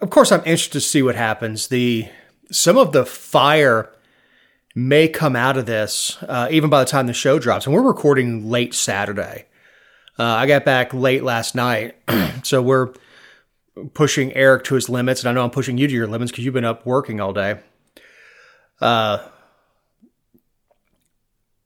[0.00, 1.66] of course I'm interested to see what happens.
[1.68, 2.08] The
[2.50, 3.90] some of the fire
[4.74, 7.82] may come out of this uh, even by the time the show drops, and we're
[7.82, 9.46] recording late Saturday.
[10.18, 11.96] Uh, I got back late last night,
[12.42, 12.92] so we're
[13.92, 16.44] pushing Eric to his limits, and I know I'm pushing you to your limits because
[16.44, 17.58] you've been up working all day.
[18.80, 19.26] Uh,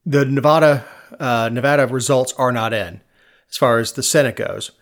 [0.05, 0.85] the Nevada
[1.19, 3.01] uh, Nevada results are not in
[3.49, 4.73] as far as the Senate goes.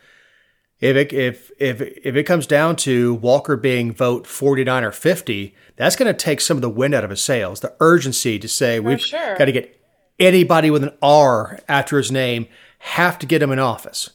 [0.81, 5.55] If it if if if it comes down to Walker being vote 49 or 50,
[5.77, 7.61] that's going to take some of the wind out of his sails.
[7.61, 9.37] The urgency to say For we've sure.
[9.37, 9.75] got to get
[10.21, 12.47] anybody with an R after his name
[12.79, 14.11] have to get him in office.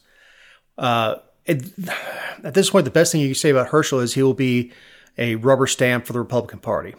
[0.78, 1.63] Uh, it,
[2.43, 4.71] at this point, the best thing you can say about Herschel is he will be
[5.17, 6.95] a rubber stamp for the Republican Party.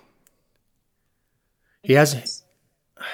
[1.82, 2.42] He hasn't.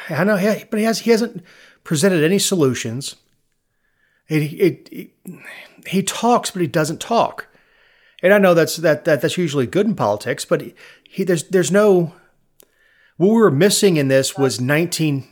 [0.08, 1.00] I know, yeah, but he has.
[1.00, 1.42] He hasn't
[1.84, 3.16] presented any solutions.
[4.28, 5.10] It, it, it,
[5.86, 7.48] he talks, but he doesn't talk.
[8.22, 11.48] And I know that's that, that that's usually good in politics, but he, he there's
[11.48, 12.14] there's no.
[13.16, 15.26] What we were missing in this was nineteen.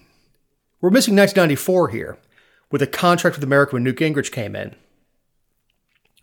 [0.81, 2.19] We're missing 1994 here,
[2.71, 4.75] with a contract with America when Newt Gingrich came in,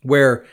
[0.02, 0.46] where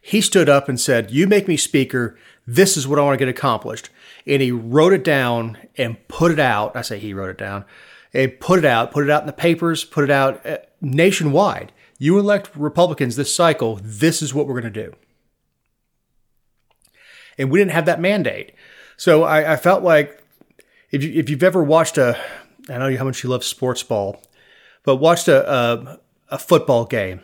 [0.00, 2.16] he stood up and said, "You make me speaker.
[2.46, 3.90] This is what I want to get accomplished."
[4.26, 6.76] And he wrote it down and put it out.
[6.76, 7.64] I say he wrote it down
[8.12, 11.72] and put it out, put it out in the papers, put it out uh, nationwide.
[11.98, 14.94] You elect Republicans this cycle, this is what we're going to do.
[17.36, 18.52] And we didn't have that mandate.
[18.96, 20.22] So I, I felt like
[20.90, 22.18] if, you, if you've ever watched a,
[22.68, 24.22] I know how much you love sports ball,
[24.88, 27.20] but watched a, a, a football game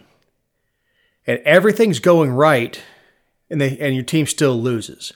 [1.27, 2.83] and everything's going right
[3.49, 5.15] and, they, and your team still loses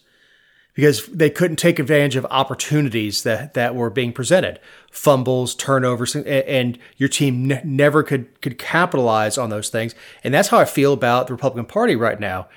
[0.73, 4.59] because they couldn't take advantage of opportunities that, that were being presented.
[4.91, 9.95] Fumbles turnovers and, and your team ne- never could could capitalize on those things.
[10.25, 12.49] And that's how i feel about the republican party right now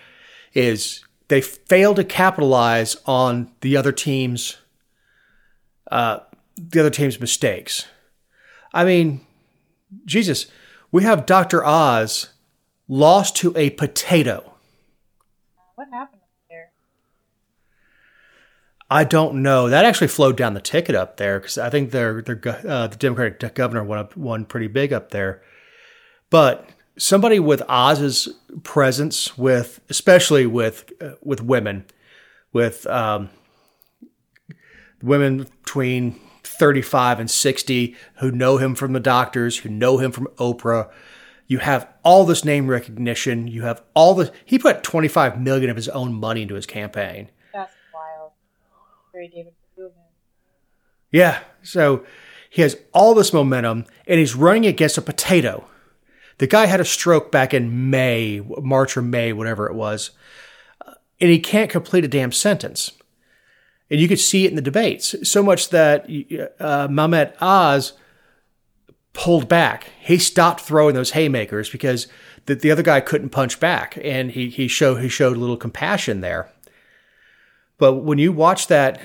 [0.53, 4.55] is they fail to capitalize on the other team's
[5.91, 6.19] uh,
[6.55, 7.87] the other team's mistakes.
[8.73, 9.25] I mean
[10.05, 10.47] jesus
[10.91, 12.33] we have dr oz
[12.87, 14.53] lost to a potato
[15.75, 16.71] What happened up there?
[18.89, 19.69] I don't know.
[19.69, 23.55] That actually flowed down the ticket up there because I think their uh, the Democratic
[23.55, 25.41] governor won up one pretty big up there.
[26.29, 28.27] But somebody with Oz's
[28.63, 31.85] presence, with especially with uh, with women,
[32.51, 33.29] with um,
[35.01, 40.11] women between thirty five and sixty who know him from the doctors, who know him
[40.11, 40.89] from Oprah.
[41.47, 43.47] You have all this name recognition.
[43.47, 44.31] You have all the.
[44.45, 47.29] He put twenty five million of his own money into his campaign.
[47.53, 48.31] That's wild.
[49.11, 49.97] Very David Rubin.
[51.11, 51.39] Yeah.
[51.61, 52.05] So
[52.49, 55.65] he has all this momentum and he's running against a potato.
[56.37, 60.11] The guy had a stroke back in May, March or May, whatever it was.
[61.19, 62.93] And he can't complete a damn sentence.
[63.91, 67.91] And you could see it in the debates so much that uh, Mehmet Oz
[69.11, 69.89] pulled back.
[69.99, 72.07] He stopped throwing those haymakers because
[72.45, 75.57] the, the other guy couldn't punch back, and he he showed he showed a little
[75.57, 76.49] compassion there.
[77.77, 79.01] But when you watch that,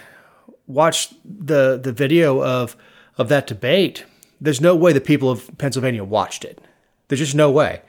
[0.68, 2.76] watch the the video of
[3.18, 4.04] of that debate,
[4.40, 6.60] there's no way the people of Pennsylvania watched it.
[7.08, 7.82] There's just no way.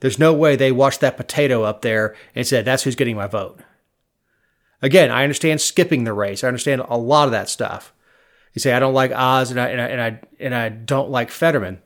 [0.00, 3.26] There's no way they watched that potato up there and said, "That's who's getting my
[3.26, 3.60] vote."
[4.84, 6.44] Again, I understand skipping the race.
[6.44, 7.94] I understand a lot of that stuff.
[8.52, 11.08] You say I don't like Oz and I and I and I, and I don't
[11.08, 11.80] like Fetterman,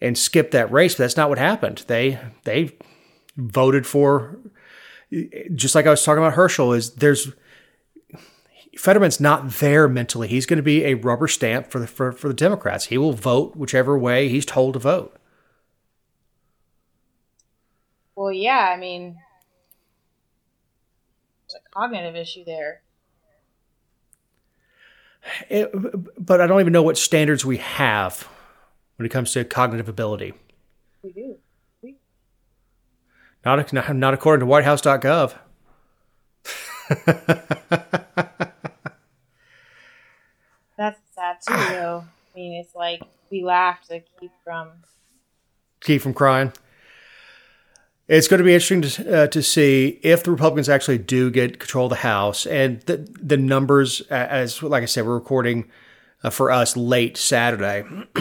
[0.00, 0.94] and skip that race.
[0.94, 1.84] But that's not what happened.
[1.86, 2.76] They they
[3.36, 4.40] voted for
[5.54, 6.72] just like I was talking about Herschel.
[6.72, 7.30] Is there's
[8.76, 10.26] Fetterman's not there mentally.
[10.26, 12.86] He's going to be a rubber stamp for the for, for the Democrats.
[12.86, 15.16] He will vote whichever way he's told to vote.
[18.16, 19.18] Well, yeah, I mean,
[21.78, 22.82] cognitive issue there.
[25.48, 25.70] It,
[26.18, 28.28] but I don't even know what standards we have
[28.96, 30.34] when it comes to cognitive ability.
[31.02, 31.36] We do.
[31.82, 31.96] We,
[33.44, 35.34] Not not according to WhiteHouse.gov.
[40.76, 42.04] that's sad too, though.
[42.34, 44.70] I mean, it's like we laugh to keep from.
[45.80, 46.52] keep from crying.
[48.08, 51.58] It's going to be interesting to, uh, to see if the Republicans actually do get
[51.60, 54.00] control of the House and the the numbers.
[54.10, 55.70] As like I said, we're recording
[56.22, 57.84] uh, for us late Saturday.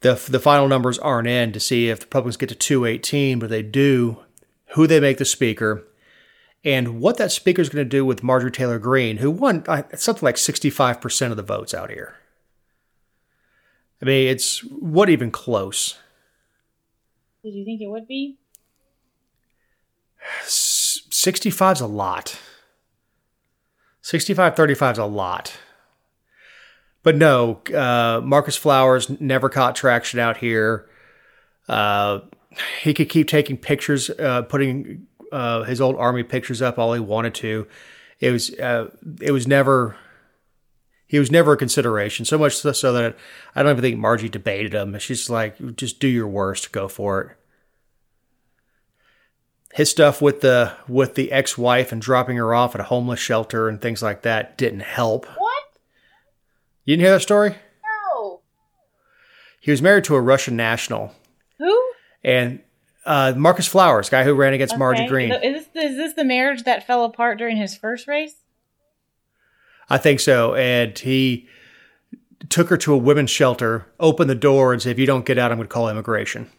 [0.00, 3.38] the the final numbers aren't in to see if the Republicans get to two eighteen,
[3.38, 4.18] but they do,
[4.74, 5.86] who they make the speaker,
[6.64, 9.84] and what that speaker is going to do with Marjorie Taylor Greene, who won uh,
[9.94, 12.16] something like sixty five percent of the votes out here.
[14.02, 15.98] I mean, it's what even close.
[17.44, 18.38] Did you think it would be?
[20.44, 22.38] 65 is a lot.
[24.02, 25.56] 65 35 is a lot.
[27.02, 30.88] But no, uh, Marcus Flowers never caught traction out here.
[31.68, 32.20] Uh,
[32.82, 37.00] he could keep taking pictures, uh, putting uh, his old army pictures up all he
[37.00, 37.66] wanted to.
[38.20, 39.96] It was uh, it was never
[41.06, 42.24] he was never a consideration.
[42.24, 43.16] So much so that
[43.54, 44.98] I don't even think Margie debated him.
[44.98, 47.36] She's like, just do your worst, go for it.
[49.76, 53.20] His stuff with the with the ex wife and dropping her off at a homeless
[53.20, 55.26] shelter and things like that didn't help.
[55.26, 55.64] What?
[56.86, 57.56] You didn't hear that story?
[58.14, 58.40] No.
[59.60, 61.12] He was married to a Russian national,
[61.58, 61.92] Who?
[62.24, 62.60] and
[63.04, 65.08] uh, Marcus Flowers, guy who ran against Margie Okay.
[65.10, 65.32] Greene.
[65.32, 68.36] Is this, is this the marriage that fell apart during his first race?
[69.90, 70.54] I think so.
[70.54, 71.48] And he
[72.48, 75.36] took her to a women's shelter, opened the door, and said, "If you don't get
[75.36, 76.50] out, I'm going to call immigration."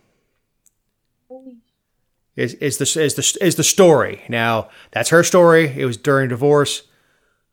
[2.37, 4.23] Is is the is the is the story?
[4.29, 5.73] Now that's her story.
[5.75, 6.83] It was during divorce.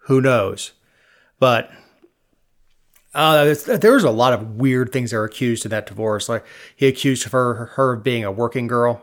[0.06, 0.72] Who knows?
[1.40, 1.70] But
[3.14, 6.28] uh, there was a lot of weird things that were accused in that divorce.
[6.28, 6.44] Like
[6.76, 9.02] he accused her her of being a working girl.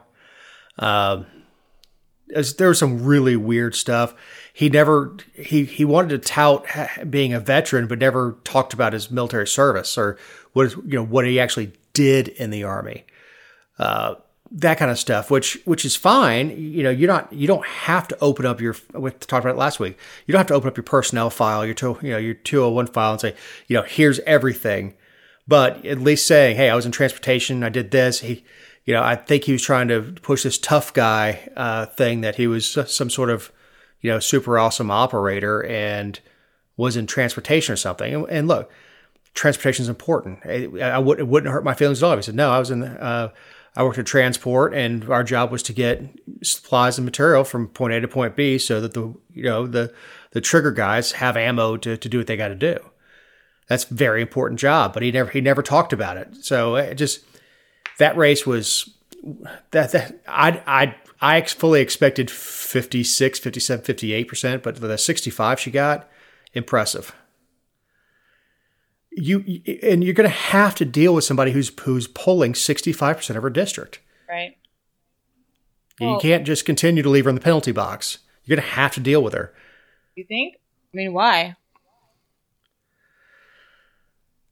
[0.78, 1.26] Um,
[2.28, 4.14] there was some really weird stuff.
[4.54, 6.64] He never he he wanted to tout
[7.10, 10.18] being a veteran, but never talked about his military service or
[10.54, 13.06] what you know what he actually did in the army.
[13.80, 14.16] Uh,
[14.52, 16.50] that kind of stuff, which which is fine.
[16.58, 19.58] You know, you're not you don't have to open up your we talked about it
[19.58, 19.98] last week.
[20.26, 22.88] You don't have to open up your personnel file, your two, you know your 201
[22.88, 23.36] file, and say
[23.68, 24.96] you know here's everything.
[25.48, 28.20] But at least saying, hey, I was in transportation, I did this.
[28.20, 28.44] He,
[28.86, 32.36] you know, I think he was trying to push this tough guy uh, thing that
[32.36, 33.52] he was some sort of
[34.02, 36.20] you know super awesome operator and
[36.78, 38.14] was in transportation or something.
[38.14, 38.72] And, and look,
[39.34, 40.40] transportation is important.
[40.46, 42.16] It, I would, it wouldn't hurt my feelings at all.
[42.16, 43.30] He said, no, I was in, uh,
[43.76, 46.04] I worked at transport and our job was to get
[46.44, 49.94] supplies and material from point A to point B so that the, you know, the,
[50.32, 52.78] the trigger guys have ammo to, to do what they got to do.
[53.68, 56.44] That's a very important job, but he never, he never talked about it.
[56.44, 57.22] So it just,
[57.98, 58.94] that race was
[59.72, 66.10] that, that I, I, I fully expected 56, 57, 58%, but the 65 she got,
[66.54, 67.16] impressive
[69.12, 73.44] you and you're going to have to deal with somebody who's who's polling 65% of
[73.44, 74.00] her district.
[74.30, 74.58] Right.
[76.00, 78.20] you can't just continue to leave her in the penalty box.
[78.46, 79.54] You're going to have to deal with her.
[80.16, 80.56] You think?
[80.94, 81.56] I mean, why?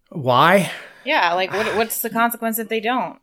[0.10, 0.72] Why?
[1.06, 1.76] Yeah, like what?
[1.76, 3.20] What's the consequence if they don't?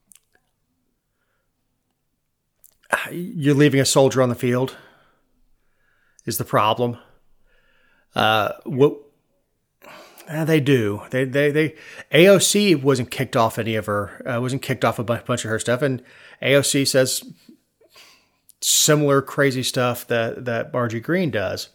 [3.10, 4.76] You're leaving a soldier on the field
[6.24, 6.96] is the problem.
[8.14, 8.98] Uh, what
[10.28, 11.74] uh, they do, they they they
[12.12, 15.58] AOC wasn't kicked off any of her, uh, wasn't kicked off a bunch of her
[15.58, 16.02] stuff, and
[16.42, 17.22] AOC says
[18.60, 21.68] similar crazy stuff that that Margie Greene does.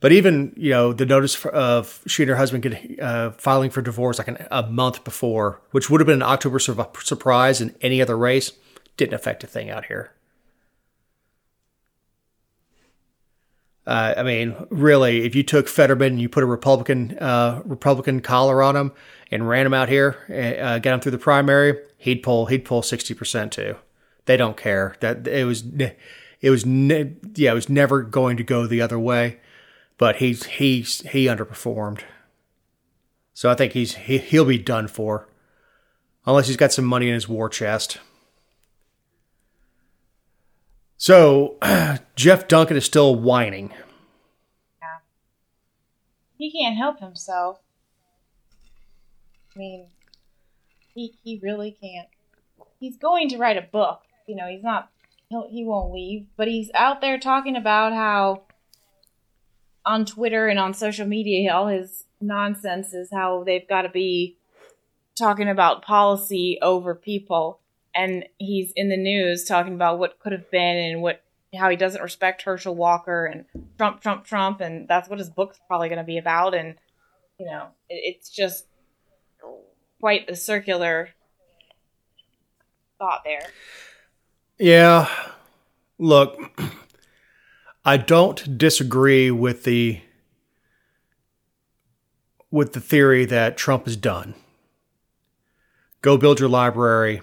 [0.00, 4.18] But even you know the notice of she and her husband uh, filing for divorce
[4.18, 8.00] like an, a month before, which would have been an October sur- surprise in any
[8.00, 8.52] other race,
[8.96, 10.12] didn't affect a thing out here.
[13.90, 18.20] Uh, I mean, really, if you took Fetterman and you put a Republican uh, Republican
[18.20, 18.92] collar on him
[19.32, 22.82] and ran him out here, uh, got him through the primary, he'd pull he'd pull
[22.82, 23.74] sixty percent too.
[24.26, 25.64] They don't care that it was
[26.40, 29.40] it was ne- yeah it was never going to go the other way,
[29.98, 32.02] but he's he's he underperformed.
[33.34, 35.28] So I think he's he, he'll be done for,
[36.26, 37.98] unless he's got some money in his war chest.
[41.00, 41.56] So
[42.14, 43.72] Jeff Duncan is still whining.
[44.82, 44.98] Yeah.
[46.36, 47.60] He can't help himself.
[49.56, 49.86] I mean,
[50.94, 52.06] he he really can't.
[52.78, 54.02] He's going to write a book.
[54.26, 54.90] You know, he's not.
[55.30, 58.42] He'll, he won't leave, but he's out there talking about how
[59.86, 64.36] on Twitter and on social media, all his nonsense is how they've got to be
[65.16, 67.59] talking about policy over people,
[67.94, 71.22] and he's in the news talking about what could have been and what
[71.54, 73.44] how he doesn't respect Herschel Walker and
[73.76, 76.54] Trump, Trump, Trump, and that's what his book's probably going to be about.
[76.54, 76.76] And
[77.38, 78.66] you know, it, it's just
[80.00, 81.10] quite the circular
[82.98, 83.48] thought there.
[84.58, 85.08] Yeah.
[85.98, 86.38] Look,
[87.84, 90.00] I don't disagree with the
[92.50, 94.34] with the theory that Trump is done.
[96.02, 97.22] Go build your library.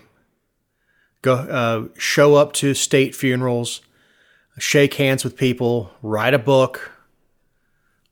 [1.22, 3.82] Go uh, show up to state funerals,
[4.59, 6.91] shake hands with people, write a book.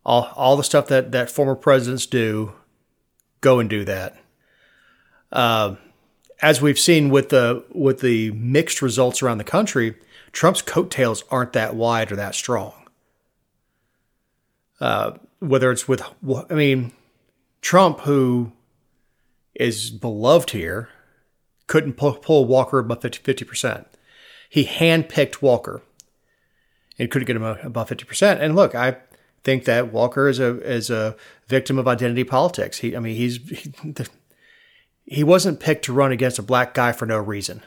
[0.05, 2.53] All all the stuff that that former presidents do.
[3.41, 4.15] Go and do that.
[5.31, 5.75] Uh,
[6.41, 9.95] as we've seen with the with the mixed results around the country,
[10.31, 12.73] Trump's coattails aren't that wide or that strong.
[14.79, 16.03] Uh, whether it's with,
[16.49, 16.91] I mean,
[17.61, 18.51] Trump, who
[19.53, 20.89] is beloved here,
[21.67, 23.87] couldn't pull, Walker above 50 percent.
[24.49, 25.81] He handpicked Walker
[26.97, 28.41] and couldn't get him above 50 percent.
[28.41, 28.97] And look, I
[29.43, 31.15] think that Walker is a is a
[31.47, 32.79] victim of identity politics.
[32.79, 33.73] He, I mean, he's he,
[35.05, 37.61] he wasn't picked to run against a black guy for no reason.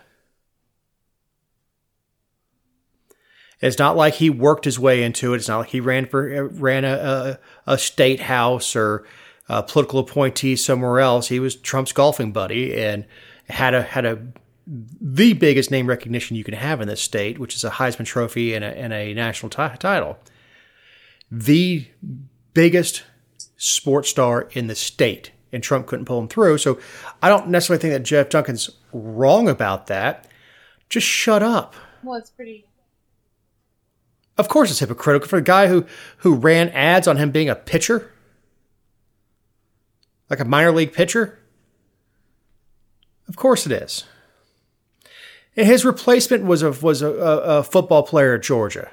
[3.61, 5.39] It's not like he worked his way into it.
[5.39, 9.05] It's not like he ran for ran a, a, a state house or
[9.49, 11.29] a political appointee somewhere else.
[11.29, 13.05] He was Trump's golfing buddy and
[13.49, 14.19] had a had a
[14.67, 18.55] the biggest name recognition you can have in this state, which is a Heisman Trophy
[18.55, 20.19] and a, and a national t- title.
[21.31, 21.87] The
[22.53, 23.05] biggest
[23.57, 26.59] sports star in the state, and Trump couldn't pull him through.
[26.59, 26.79] So
[27.23, 30.27] I don't necessarily think that Jeff Duncan's wrong about that.
[30.91, 31.75] Just shut up.
[32.03, 32.69] Well, it's pretty
[34.39, 35.85] of course, it's hypocritical for a guy who
[36.19, 38.13] who ran ads on him being a pitcher,
[40.31, 41.38] like a minor league pitcher.
[43.29, 44.05] Of course, it is.
[45.57, 48.91] And his replacement was a was a, a, football player at Georgia.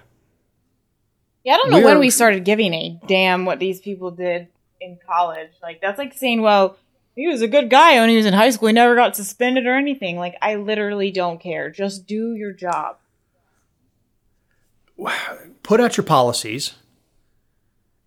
[1.43, 4.47] Yeah, I don't know we when we started giving a damn what these people did
[4.81, 5.51] in college.
[5.61, 6.77] Like that's like saying, well,
[7.15, 8.67] he was a good guy when he was in high school.
[8.67, 10.17] He never got suspended or anything.
[10.17, 11.69] Like I literally don't care.
[11.69, 12.97] Just do your job
[15.63, 16.73] put out your policies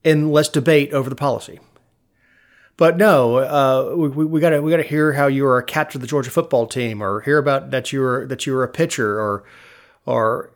[0.04, 1.60] and let's debate over the policy.
[2.78, 6.00] But no, uh, we, we gotta we gotta hear how you were a captain of
[6.00, 9.20] the Georgia football team, or hear about that you were that you were a pitcher,
[9.20, 9.44] or
[10.06, 10.52] or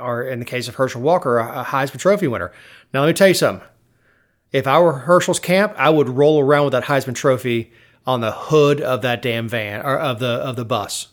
[0.00, 2.50] or in the case of Herschel Walker, a Heisman Trophy winner.
[2.94, 3.66] Now let me tell you something.
[4.52, 7.70] If I were Herschel's camp, I would roll around with that Heisman Trophy
[8.06, 11.08] on the hood of that damn van or of the of the bus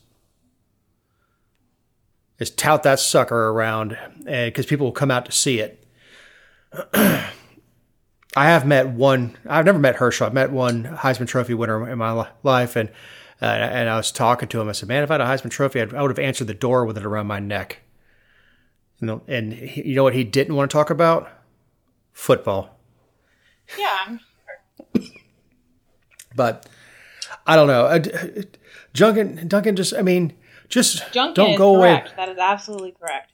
[2.39, 5.85] Just tout that sucker around because people will come out to see it.
[8.35, 9.37] I have met one.
[9.47, 10.27] I've never met Herschel.
[10.27, 12.89] I've met one Heisman Trophy winner in my life, and
[13.41, 14.69] uh, and I was talking to him.
[14.69, 16.53] I said, "Man, if I had a Heisman Trophy, I'd, I would have answered the
[16.53, 17.79] door with it around my neck."
[18.99, 21.29] You know, and he, you know what he didn't want to talk about?
[22.13, 22.77] Football.
[23.77, 24.17] Yeah.
[26.35, 26.69] but
[27.45, 27.85] I don't know.
[27.85, 27.99] Uh,
[28.93, 29.93] Duncan, Duncan just.
[29.93, 30.33] I mean,
[30.69, 32.07] just Duncan don't go correct.
[32.07, 32.15] away.
[32.15, 33.33] That is absolutely correct.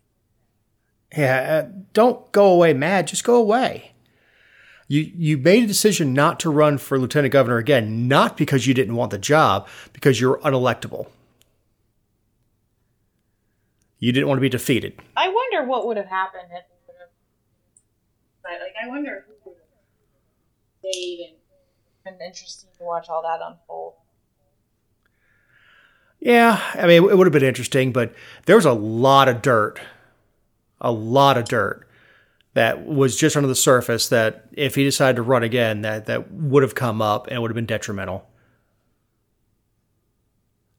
[1.16, 3.08] Yeah, uh, don't go away mad.
[3.08, 3.94] Just go away.
[4.88, 8.74] You you made a decision not to run for lieutenant governor again, not because you
[8.74, 11.08] didn't want the job, because you're unelectable.
[14.00, 14.94] You didn't want to be defeated.
[15.18, 17.10] I wonder what would have happened if would have.
[18.44, 21.36] But like, I wonder who would have stayed
[22.06, 23.94] and been interesting to watch all that unfold.
[26.20, 28.14] Yeah, I mean, it would have been interesting, but
[28.46, 29.80] there was a lot of dirt,
[30.80, 31.87] a lot of dirt
[32.58, 36.32] that was just under the surface that if he decided to run again, that, that
[36.32, 38.28] would have come up and would have been detrimental.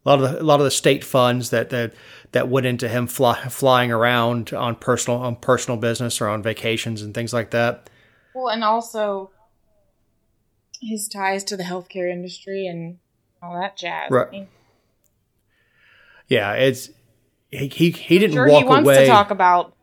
[0.04, 1.94] A lot of the, a lot of the state funds that that,
[2.32, 7.00] that went into him fly, flying around on personal on personal business or on vacations
[7.00, 7.88] and things like that.
[8.34, 9.30] Well, and also
[10.82, 12.98] his ties to the healthcare industry and
[13.40, 14.10] all that jazz.
[14.10, 14.26] Right.
[14.26, 14.48] I mean,
[16.26, 16.90] yeah, it's
[17.52, 19.04] he he, he didn't sure walk he wants away.
[19.04, 19.76] to talk about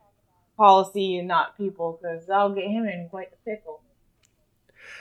[0.57, 3.81] policy and not people because that'll get him in quite the pickle.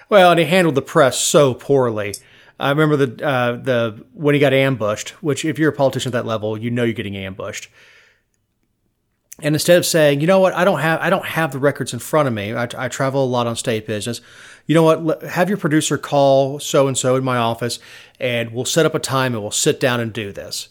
[0.08, 2.14] Well, and he handled the press so poorly.
[2.58, 6.12] I remember the uh, the when he got ambushed, which if you're a politician at
[6.12, 7.68] that level, you know you're getting ambushed.
[9.42, 11.92] And instead of saying, you know what, I don't have I don't have the records
[11.92, 12.54] in front of me.
[12.54, 14.20] I, I travel a lot on state business.
[14.66, 15.22] You know what?
[15.22, 17.80] Have your producer call so and so in my office,
[18.20, 20.68] and we'll set up a time and we'll sit down and do this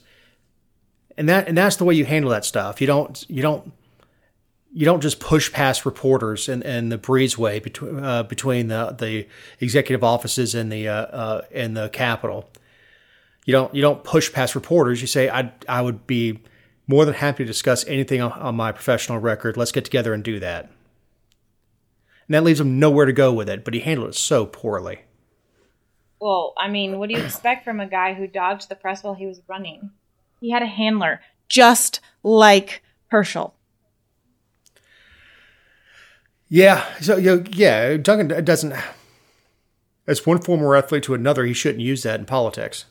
[1.18, 2.82] and that and that's the way you handle that stuff.
[2.82, 3.72] You don't you don't
[4.74, 9.28] you don't just push past reporters and, in the breezeway between uh, between the the
[9.60, 12.50] executive offices and the uh, uh, and the Capitol.
[13.46, 15.00] You don't you don't push past reporters.
[15.00, 16.40] You say I I would be
[16.88, 19.56] more than happy to discuss anything on, on my professional record.
[19.56, 20.66] Let's get together and do that.
[22.28, 23.64] And that leaves him nowhere to go with it.
[23.64, 25.02] But he handled it so poorly.
[26.20, 29.14] Well, I mean, what do you expect from a guy who dodged the press while
[29.14, 29.92] he was running?
[30.40, 33.54] He had a handler, just like Herschel.
[36.54, 36.86] Yeah.
[37.02, 38.76] So yeah, Duncan doesn't.
[40.06, 42.86] As one former athlete to another, he shouldn't use that in politics.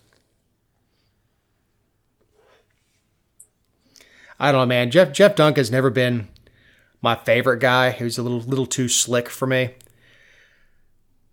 [4.40, 4.90] I don't know, man.
[4.90, 6.26] Jeff Jeff Duncan's never been
[7.02, 7.92] my favorite guy.
[7.92, 9.76] He was a little little too slick for me.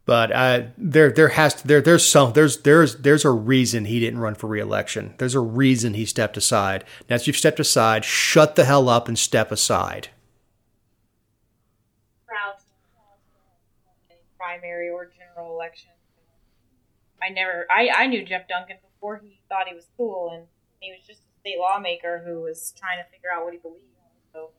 [0.06, 4.00] But uh, there, there has to, there, there's some, there's, there's, there's a reason he
[4.00, 5.14] didn't run for reelection.
[5.20, 6.84] There's a reason he stepped aside.
[7.10, 10.10] Now, if you've stepped aside, shut the hell up and step aside.
[14.50, 15.92] Primary or general election.
[17.22, 20.44] I never, I, I knew Jeff Duncan before he thought he was cool, and
[20.80, 23.84] he was just a state lawmaker who was trying to figure out what he believed.
[24.34, 24.52] So,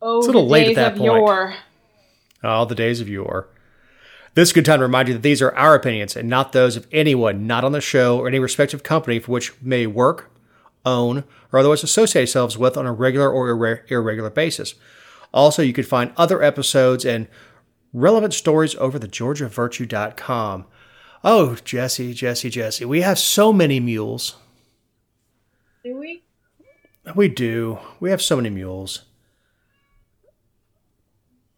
[0.00, 1.12] oh, It's a little late at that of point.
[1.12, 1.54] yore.
[2.42, 3.48] All the days of yore.
[4.34, 6.52] This is a good time to remind you that these are our opinions and not
[6.52, 10.30] those of anyone not on the show or any respective company for which may work,
[10.84, 11.22] own,
[11.52, 14.74] or otherwise associate yourselves with on a regular or irre- irregular basis.
[15.32, 17.28] Also, you can find other episodes and
[17.92, 20.66] relevant stories over the georgiavirtue.com.
[21.24, 24.36] Oh, Jesse, Jesse, Jesse, we have so many mules.
[25.84, 26.22] Do we?
[27.14, 27.78] We do.
[28.00, 29.02] We have so many mules.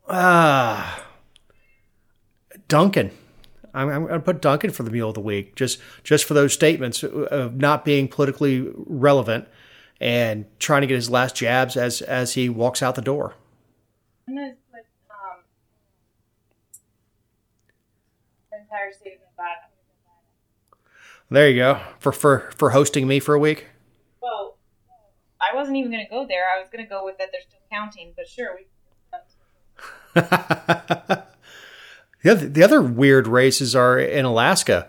[0.09, 1.05] Ah,
[2.69, 3.11] Duncan.
[3.73, 6.35] I'm, I'm going to put Duncan for the mule of the week, just just for
[6.35, 9.49] those statements of not being politically relevant
[10.01, 13.35] and trying to get his last jabs as as he walks out the door.
[14.29, 15.41] I'm gonna put um,
[18.51, 19.61] the entire state of Nevada.
[21.31, 23.67] There you go for for for hosting me for a week.
[24.21, 24.57] Well,
[25.41, 26.45] I wasn't even gonna go there.
[26.55, 28.67] I was gonna go with that they're still counting, but sure, we.
[30.15, 31.25] the
[32.31, 34.89] other, the other weird races are in Alaska.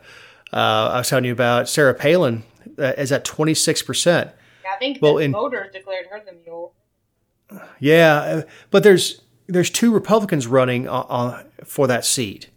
[0.54, 2.44] Uh, I was telling you about Sarah Palin
[2.78, 4.30] uh, is at twenty six percent.
[4.72, 6.74] I think Well, the in- voters declared her the mule.
[7.80, 12.50] Yeah, uh, but there's there's two Republicans running on, on, for that seat,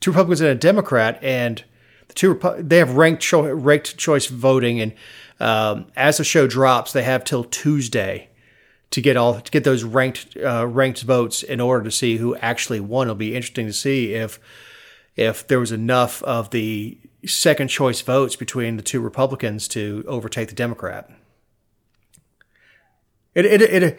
[0.00, 1.64] two Republicans and a Democrat, and
[2.08, 4.92] the two they have ranked cho- ranked choice voting, and
[5.40, 8.28] um, as the show drops, they have till Tuesday
[8.90, 12.36] to get all to get those ranked uh, ranked votes in order to see who
[12.36, 13.06] actually won.
[13.06, 14.38] It'll be interesting to see if
[15.16, 20.48] if there was enough of the second choice votes between the two Republicans to overtake
[20.48, 21.10] the Democrat.
[23.34, 23.98] It it it, it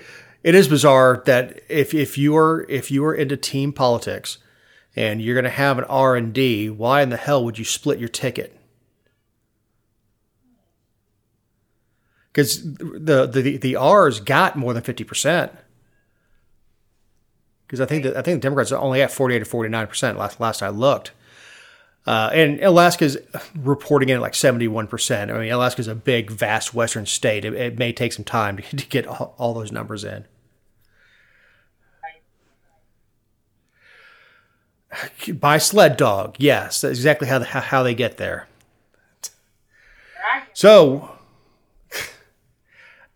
[0.56, 4.38] is bizarre that if if you are if you are into team politics
[4.96, 7.66] and you're going to have an R and D, why in the hell would you
[7.66, 8.58] split your ticket?
[12.32, 15.52] Because the, the the R's got more than fifty percent.
[17.66, 19.70] Because I think that I think the Democrats are only at forty eight or forty
[19.70, 21.12] nine percent last last I looked.
[22.06, 23.18] Uh, and Alaska's
[23.54, 25.30] reporting in at like 71%.
[25.30, 27.44] I mean, Alaska's a big, vast western state.
[27.44, 30.24] It, it may take some time to, to get all, all those numbers in.
[35.34, 38.48] By sled dog, yes, that's exactly how, how, how they get there.
[40.54, 41.12] So,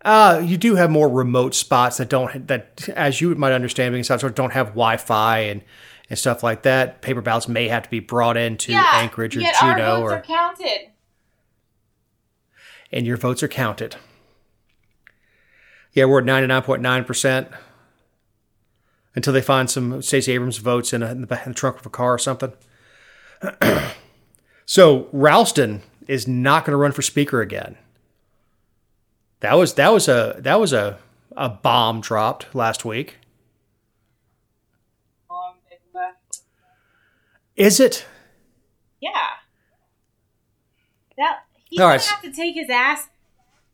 [0.03, 4.03] uh, you do have more remote spots that don't that, as you might understand, being
[4.03, 5.61] South Shore, don't have Wi-Fi and
[6.09, 7.01] and stuff like that.
[7.01, 10.91] Paper ballots may have to be brought into Anchorage or Juneau, or counted.
[12.91, 13.95] and your votes are counted.
[15.93, 17.47] Yeah, we're at ninety nine point nine percent
[19.16, 21.86] until they find some Stacey Abrams votes in, a, in, the, in the trunk of
[21.86, 22.53] a car or something.
[24.66, 27.78] so Ralston is not going to run for speaker again.
[29.41, 30.99] That was that was a that was a
[31.36, 33.18] a bomb dropped last week.
[35.30, 35.55] Um.
[37.55, 38.05] Is it?
[38.99, 39.09] Yeah.
[41.18, 42.05] That he's All gonna right.
[42.05, 43.07] have to take his ass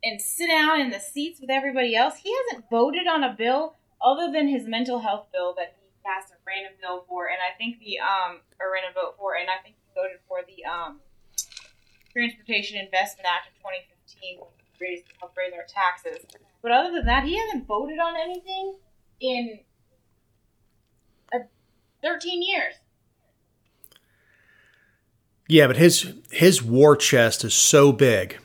[0.04, 2.16] and sit down in the seats with everybody else.
[2.18, 3.76] He hasn't voted on a bill
[4.08, 7.56] other than his mental health bill that he passed a random bill for, and I
[7.58, 11.02] think the um a random vote for, and I think he voted for the um
[12.14, 16.26] Transportation Investment Act of 2015, which raised help raise our taxes.
[16.64, 18.76] But other than that, he hasn't voted on anything
[19.20, 19.60] in
[21.34, 21.40] uh,
[22.02, 22.76] 13 years.
[25.48, 28.38] Yeah, but his his war chest is so big.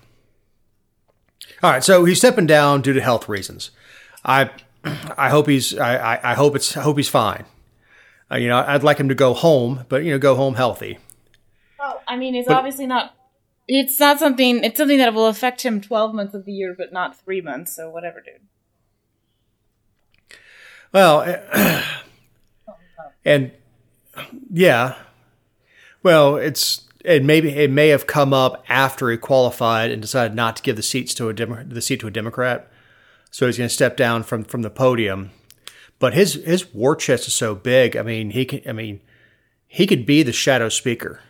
[1.63, 3.71] All right, so he's stepping down due to health reasons.
[4.25, 4.51] I
[4.85, 7.45] I hope he's I, I, I hope it's I hope he's fine.
[8.31, 10.99] Uh, you know, I'd like him to go home, but you know, go home healthy.
[11.79, 13.15] Well, I mean, it's But- obviously not.
[13.69, 14.65] It's not something.
[14.65, 17.77] It's something that will affect him twelve months of the year, but not three months.
[17.77, 18.41] So whatever, dude.
[20.93, 21.83] Well, eh,
[23.25, 23.53] and
[24.53, 24.97] yeah,
[26.03, 30.57] well, it's it maybe it may have come up after he qualified and decided not
[30.57, 32.71] to give the seats to a the seat to a Democrat,
[33.33, 35.31] so he's going to step down from from the podium.
[35.99, 37.97] But his his war chest is so big.
[37.97, 38.61] I mean, he can.
[38.69, 39.01] I mean,
[39.67, 41.21] he could be the shadow speaker.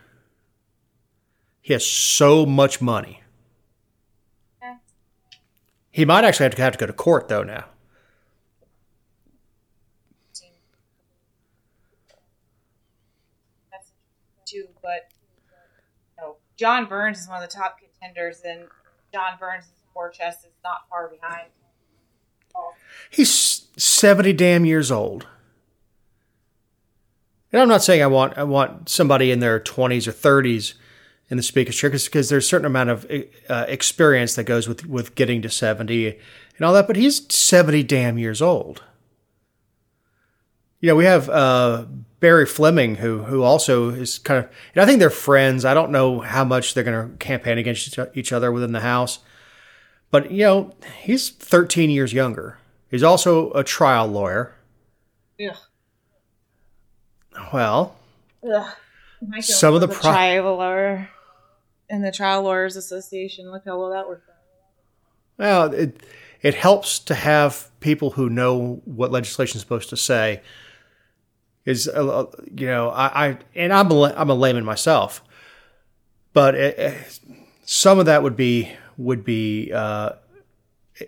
[1.63, 3.23] He has so much money.
[4.61, 4.77] Yeah.
[5.91, 7.67] He might actually have to have to go to court though now.
[14.45, 15.09] too, but
[16.19, 18.65] you know, John Burns is one of the top contenders, and
[19.13, 21.49] John Burns' war chest is not far behind.
[23.11, 25.27] He's seventy damn years old.
[27.53, 30.75] And I'm not saying I want I want somebody in their 20s or 30s
[31.29, 33.07] in the speaker's chair because there's a certain amount of
[33.49, 36.19] uh, experience that goes with with getting to 70
[36.57, 36.87] and all that.
[36.87, 38.83] But he's 70 damn years old.
[40.81, 41.85] You know, we have uh,
[42.21, 44.51] Barry Fleming, who who also is kind of.
[44.75, 45.65] And I think they're friends.
[45.65, 49.21] I don't know how much they're going to campaign against each other within the House,
[50.13, 52.59] but you know, he's 13 years younger.
[52.89, 54.55] He's also a trial lawyer.
[55.39, 55.57] Yeah.
[57.53, 57.97] Well,
[58.49, 58.73] Ugh.
[59.41, 61.09] some of the the pro- trial lawyer
[61.89, 63.51] and the Trial Lawyers Association.
[63.51, 64.37] Look how well that worked out.
[65.39, 66.03] well, it
[66.43, 70.43] it helps to have people who know what legislation is supposed to say.
[71.65, 75.23] Is uh, you know I, I and I'm a, I'm a layman myself,
[76.33, 77.21] but it, it-
[77.65, 78.73] some of that would be
[79.03, 80.13] would be uh,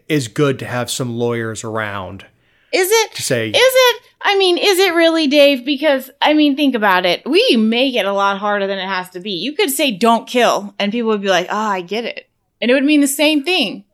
[0.09, 2.27] is good to have some lawyers around
[2.73, 3.15] Is it?
[3.15, 4.03] to say Is it?
[4.27, 5.67] I mean, is it really, Dave?
[5.67, 7.23] Because, I mean, think about it.
[7.27, 9.33] We make it a lot harder than it has to be.
[9.33, 12.29] You could say don't kill, and people would be like, oh, I get it.
[12.61, 13.85] And it would mean the same thing.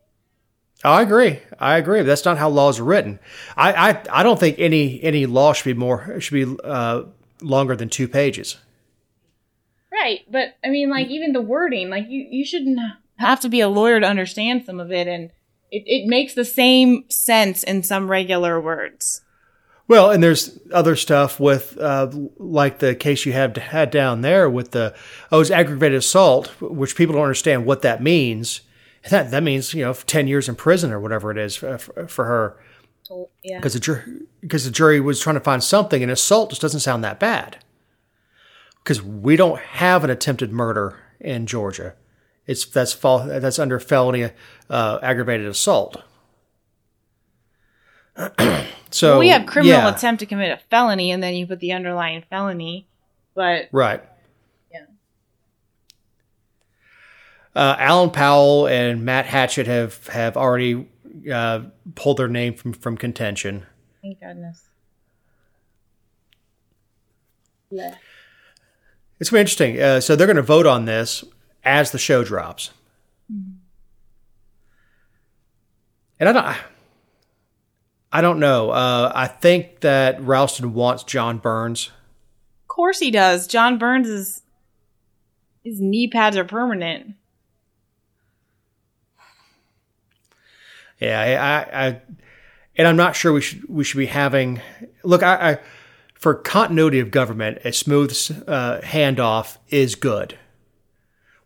[0.85, 1.41] Oh, I agree.
[1.59, 2.03] I agree.
[2.03, 3.19] That's not how laws are written.
[3.57, 7.03] I, I, I don't think any any law should be more should be uh,
[7.43, 8.57] longer than two pages.
[9.93, 10.21] Right.
[10.31, 12.79] But, I mean, like, even the wording, like, you, you shouldn't
[13.21, 15.07] have to be a lawyer to understand some of it.
[15.07, 15.31] And
[15.71, 19.23] it, it makes the same sense in some regular words.
[19.87, 24.49] Well, and there's other stuff with uh, like the case you had had down there
[24.49, 24.95] with the
[25.33, 28.61] oh, it's aggravated assault, which people don't understand what that means.
[29.11, 32.25] That that means you know ten years in prison or whatever it is for, for
[32.25, 32.57] her
[33.03, 33.59] So, yeah.
[33.59, 34.03] because the jury
[34.41, 37.59] because the jury was trying to find something, and assault just doesn't sound that bad.
[38.85, 41.95] Because we don't have an attempted murder in Georgia,
[42.47, 44.31] it's that's fall that's under felony
[44.69, 46.03] uh, aggravated assault.
[48.91, 51.73] so we have criminal yeah, attempt to commit a felony, and then you put the
[51.73, 52.87] underlying felony.
[53.35, 54.03] But right.
[54.73, 54.85] Yeah.
[57.55, 60.89] Uh, Alan Powell and Matt Hatchett have have already
[61.33, 61.63] uh,
[61.95, 63.65] pulled their name from from contention.
[64.03, 64.69] thank goodness.
[67.71, 67.95] Yeah.
[69.21, 69.81] It's interesting.
[69.81, 71.25] Uh, so they're going to vote on this
[71.65, 72.71] as the show drops,
[76.19, 76.57] and I don't.
[78.13, 78.71] I don't know.
[78.71, 81.91] Uh, I think that Ralston wants John Burns.
[82.65, 83.47] Of course he does.
[83.47, 84.43] John Burns is
[85.63, 87.15] his knee pads are permanent.
[90.99, 92.01] Yeah, I, I, I
[92.77, 94.61] and I'm not sure we should we should be having.
[95.03, 95.59] Look, I, I
[96.15, 98.11] for continuity of government, a smooth
[98.47, 100.39] uh, handoff is good.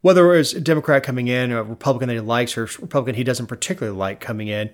[0.05, 3.15] Whether it's a Democrat coming in or a Republican that he likes or a Republican
[3.15, 4.71] he doesn't particularly like coming in,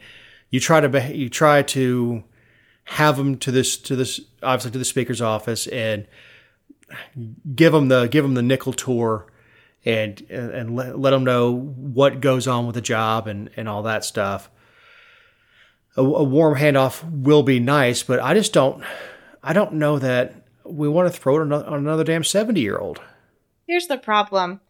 [0.50, 2.24] you try to you try to
[2.84, 6.08] have them to this to this obviously to the speaker's office and
[7.54, 9.26] give them the give them the nickel tour
[9.84, 13.68] and and, and let, let them know what goes on with the job and and
[13.68, 14.50] all that stuff
[15.96, 18.84] a, a warm handoff will be nice, but I just don't.
[19.42, 23.00] I don't know that we want to throw it on another damn seventy year old.
[23.66, 24.60] Here's the problem.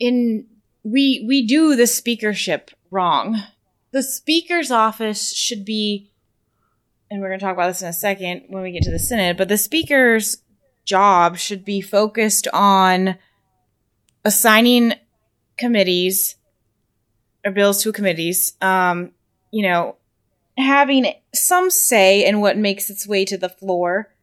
[0.00, 0.46] In
[0.82, 3.40] we we do the speakership wrong.
[3.92, 6.10] The speaker's office should be
[7.10, 8.98] and we're going to talk about this in a second when we get to the
[8.98, 10.38] Senate, but the speaker's
[10.84, 13.16] job should be focused on
[14.24, 14.94] assigning
[15.56, 16.36] committees
[17.44, 19.10] or bills to committees, um,
[19.50, 19.96] you know,
[20.56, 24.14] having some say in what makes its way to the floor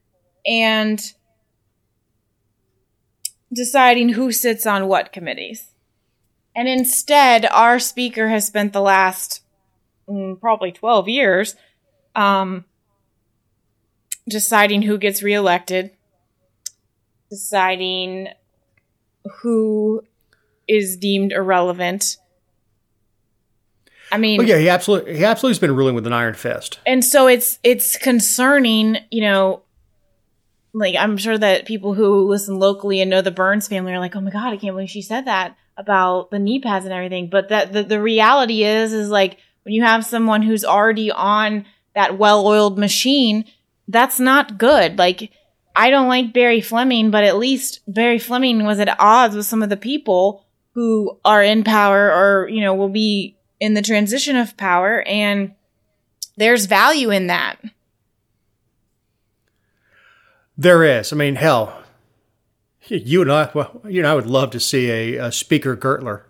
[0.45, 1.13] and
[3.57, 5.71] deciding who sits on what committees.
[6.55, 9.41] And instead, our speaker has spent the last
[10.09, 11.55] mm, probably 12 years
[12.15, 12.65] um,
[14.27, 15.91] deciding who gets reelected,
[17.29, 18.29] deciding
[19.41, 20.01] who
[20.67, 22.17] is deemed irrelevant.
[24.11, 26.79] I mean, But yeah, he absolutely he absolutely has been ruling with an iron fist.
[26.85, 29.61] and so it's it's concerning you know
[30.73, 34.15] like i'm sure that people who listen locally and know the burns family are like
[34.15, 37.29] oh my god i can't believe she said that about the knee pads and everything
[37.29, 41.65] but that the, the reality is is like when you have someone who's already on
[41.93, 43.45] that well-oiled machine
[43.87, 45.31] that's not good like
[45.75, 49.63] i don't like barry fleming but at least barry fleming was at odds with some
[49.63, 54.35] of the people who are in power or you know will be in the transition
[54.35, 55.53] of power and
[56.37, 57.57] there's value in that.
[60.57, 61.13] There is.
[61.13, 61.83] I mean, hell,
[62.87, 66.23] You and I, well, you and I would love to see a, a Speaker Gurtler.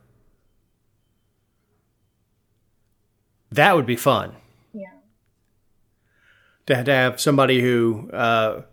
[3.51, 4.35] That would be fun.
[4.73, 4.89] Yeah.
[6.67, 8.63] To, to have somebody who uh,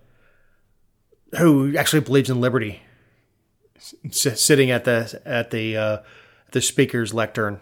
[1.38, 2.82] who actually believes in liberty
[4.06, 5.98] s- sitting at the at the uh,
[6.52, 7.60] the speaker's lectern.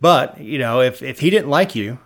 [0.00, 1.98] But you know, if if he didn't like you,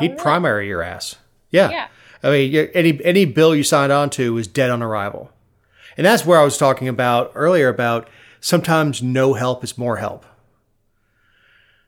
[0.00, 1.16] he'd primary your ass.
[1.50, 1.70] Yeah.
[1.70, 1.88] Yeah.
[2.26, 5.30] I mean, any any bill you signed on to is dead on arrival,
[5.96, 8.08] and that's where I was talking about earlier about
[8.40, 10.26] sometimes no help is more help.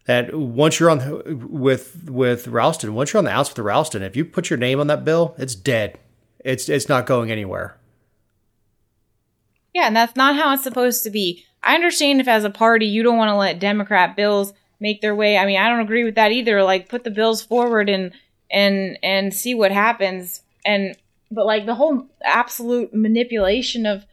[0.07, 4.14] That once you're on with with Ralston, once you're on the outs with Ralston, if
[4.14, 5.99] you put your name on that bill, it's dead.
[6.45, 7.76] It's it's not going anywhere.
[9.74, 11.45] Yeah, and that's not how it's supposed to be.
[11.64, 15.16] I understand if as a party you don't want to let Democrat bills make their
[15.16, 15.36] way.
[15.36, 16.62] I mean, I don't agree with that either.
[16.62, 18.12] Like put the bills forward and
[18.51, 20.43] and and see what happens.
[20.65, 20.97] And
[21.31, 24.05] but like the whole absolute manipulation of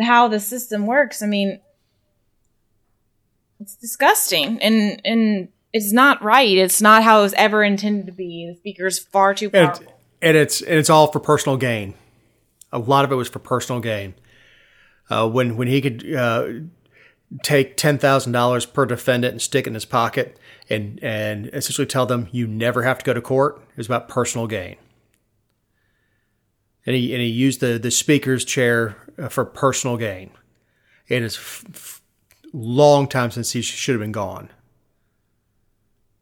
[0.00, 1.22] how the system works.
[1.22, 1.60] I mean,
[3.60, 6.56] it's disgusting and and it's not right.
[6.56, 8.48] It's not how it was ever intended to be.
[8.50, 9.86] The speaker's far too And, powerful.
[9.86, 9.92] it,
[10.22, 11.94] and it's and it's all for personal gain.
[12.72, 14.14] A lot of it was for personal gain.
[15.10, 16.48] Uh, when when he could uh,
[17.42, 20.38] take ten thousand dollars per defendant and stick it in his pocket
[20.70, 24.08] and and essentially tell them you never have to go to court, it was about
[24.08, 24.76] personal gain.
[26.86, 30.30] And he and he used the the speaker's chair uh, for personal gain.
[31.08, 32.02] It is f- f-
[32.52, 34.50] long time since he sh- should have been gone.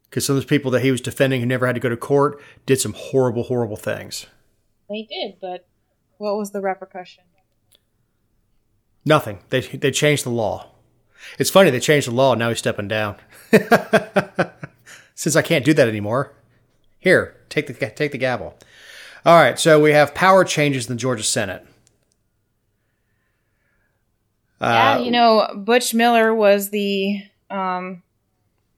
[0.09, 1.97] Because some of those people that he was defending who never had to go to
[1.97, 4.27] court did some horrible, horrible things.
[4.89, 5.67] They did, but
[6.17, 7.23] what was the repercussion?
[9.05, 9.39] Nothing.
[9.49, 10.72] They they changed the law.
[11.39, 12.35] It's funny they changed the law.
[12.35, 13.15] Now he's stepping down.
[15.15, 16.33] Since I can't do that anymore,
[16.99, 18.57] here take the take the gavel.
[19.25, 19.57] All right.
[19.59, 21.65] So we have power changes in the Georgia Senate.
[24.61, 28.01] Yeah, you know, Butch Miller was the um,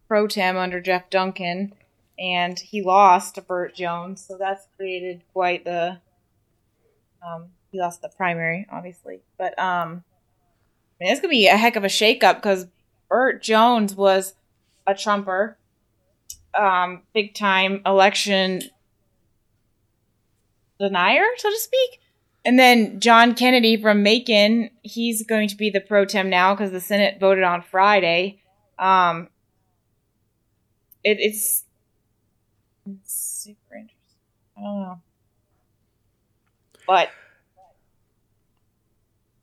[0.08, 1.74] pro tem under Jeff Duncan,
[2.18, 6.00] and he lost to Burt Jones, so that's created quite the.
[7.26, 10.04] Um, he lost the primary, obviously, but um,
[11.00, 12.68] mean, it's gonna be a heck of a shakeup because
[13.10, 14.34] Burt Jones was
[14.88, 15.58] a Trumper,
[16.58, 18.62] um, big time election
[20.80, 22.02] denier, so to speak.
[22.44, 26.72] And then John Kennedy from Macon, he's going to be the pro tem now because
[26.72, 28.40] the Senate voted on Friday.
[28.78, 29.30] Um,
[31.04, 31.64] it, it's,
[32.88, 33.98] it's super interesting.
[34.58, 35.02] I don't know.
[36.86, 37.10] But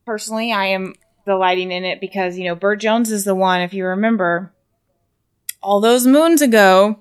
[0.07, 0.95] personally, I am
[1.25, 4.53] delighting in it because, you know, Burt Jones is the one, if you remember,
[5.63, 7.01] all those moons ago,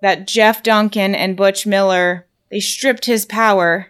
[0.00, 3.88] that Jeff Duncan and Butch Miller, they stripped his power.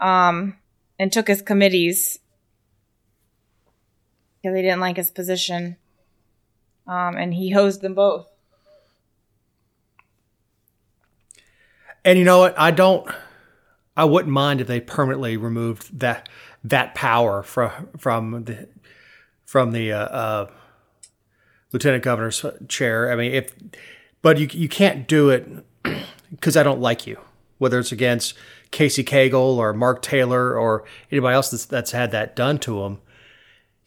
[0.00, 0.56] Um,
[1.00, 2.18] and took his committees
[4.36, 5.78] because they didn't like his position.
[6.86, 8.26] Um, and he hosed them both.
[12.04, 12.58] And you know what?
[12.58, 13.10] I don't.
[13.96, 16.28] I wouldn't mind if they permanently removed that
[16.64, 18.68] that power from from the
[19.50, 20.50] from the uh, uh,
[21.72, 23.10] lieutenant governor's chair.
[23.10, 23.52] I mean, if
[24.22, 25.48] but you you can't do it
[26.30, 27.18] because I don't like you.
[27.58, 28.34] Whether it's against
[28.70, 33.00] Casey Cagle or Mark Taylor or anybody else that's, that's had that done to them,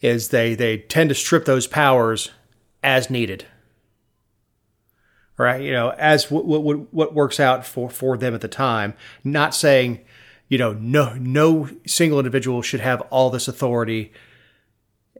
[0.01, 2.31] is they they tend to strip those powers
[2.83, 3.45] as needed
[5.37, 5.61] right?
[5.61, 8.95] You know, as what what what works out for for them at the time.
[9.23, 10.01] Not saying,
[10.49, 14.11] you know, no no single individual should have all this authority,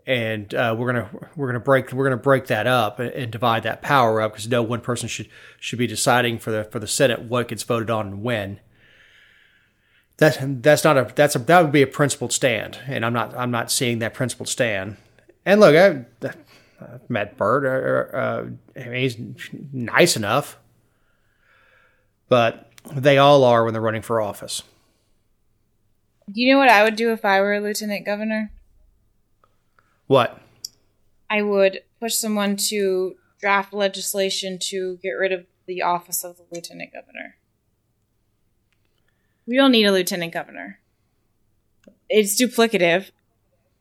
[0.05, 3.63] and uh, we're gonna we're gonna break we're gonna break that up and, and divide
[3.63, 5.29] that power up because no one person should
[5.59, 8.59] should be deciding for the for the Senate what gets voted on and when.
[10.17, 13.35] That that's not a that's a that would be a principled stand, and I'm not
[13.35, 14.97] I'm not seeing that principled stand.
[15.45, 16.05] And look, I,
[16.81, 17.65] I've met Burt.
[17.65, 18.45] Uh, uh,
[18.75, 19.17] I mean, he's
[19.71, 20.57] nice enough,
[22.29, 24.63] but they all are when they're running for office.
[26.33, 28.51] You know what I would do if I were a lieutenant governor?
[30.07, 30.39] What?
[31.29, 36.43] I would push someone to draft legislation to get rid of the office of the
[36.51, 37.37] lieutenant governor.
[39.45, 40.79] We don't need a lieutenant governor.
[42.09, 43.11] It's duplicative.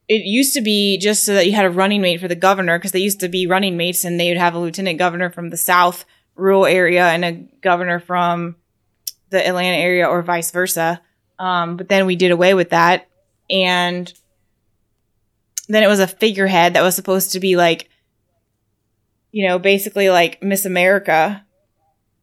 [0.08, 2.78] It used to be just so that you had a running mate for the governor
[2.78, 5.50] because they used to be running mates and they would have a lieutenant governor from
[5.50, 6.04] the south
[6.34, 8.56] rural area and a governor from
[9.30, 11.00] the Atlanta area or vice versa.
[11.38, 13.08] Um, but then we did away with that.
[13.48, 14.12] And
[15.68, 17.88] then it was a figurehead that was supposed to be like,
[19.30, 21.44] you know, basically like Miss America.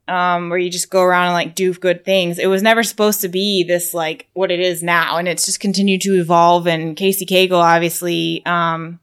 [0.09, 2.39] um, where you just go around and like do good things.
[2.39, 5.59] It was never supposed to be this like what it is now, and it's just
[5.59, 6.67] continued to evolve.
[6.67, 8.99] And Casey Cagle obviously, um,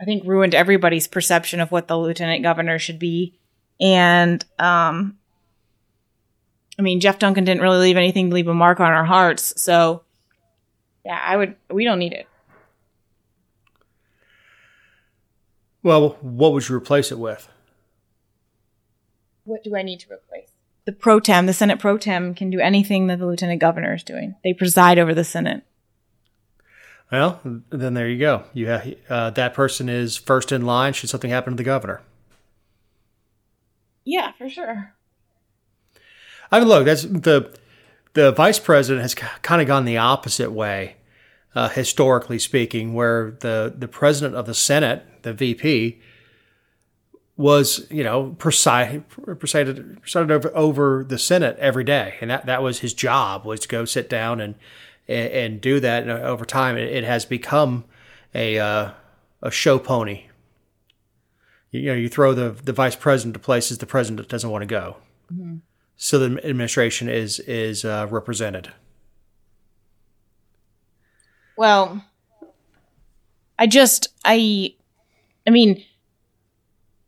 [0.00, 3.34] I think, ruined everybody's perception of what the lieutenant governor should be.
[3.80, 5.18] And um,
[6.78, 9.60] I mean, Jeff Duncan didn't really leave anything to leave a mark on our hearts.
[9.60, 10.04] So,
[11.04, 11.56] yeah, I would.
[11.70, 12.28] We don't need it.
[15.86, 17.48] Well, what would you replace it with?
[19.44, 20.50] What do I need to replace?
[20.84, 24.02] The pro tem, the Senate pro tem, can do anything that the lieutenant governor is
[24.02, 24.34] doing.
[24.42, 25.62] They preside over the Senate.
[27.12, 28.46] Well, then there you go.
[28.52, 32.00] You have, uh, that person is first in line should something happen to the governor.
[34.04, 34.92] Yeah, for sure.
[36.50, 37.56] I mean, look, that's the
[38.14, 40.96] the vice president has kind of gone the opposite way,
[41.54, 46.00] uh, historically speaking, where the the president of the Senate, the VP,
[47.36, 49.04] was you know presided
[49.38, 53.60] presided, presided over, over the Senate every day, and that that was his job was
[53.60, 54.54] to go sit down and
[55.06, 56.02] and, and do that.
[56.02, 57.84] And over time, it, it has become
[58.34, 58.92] a uh,
[59.42, 60.24] a show pony.
[61.70, 64.62] You, you, know, you throw the the vice president to places the president doesn't want
[64.62, 64.96] to go.
[65.32, 65.56] Mm-hmm
[65.96, 68.72] so the administration is is uh, represented.
[71.56, 72.04] Well,
[73.58, 74.74] I just I
[75.46, 75.84] I mean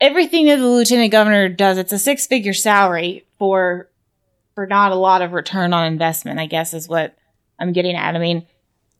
[0.00, 3.88] everything that the lieutenant governor does it's a six figure salary for
[4.58, 7.16] for not a lot of return on investment, I guess is what
[7.60, 8.16] I'm getting at.
[8.16, 8.44] I mean,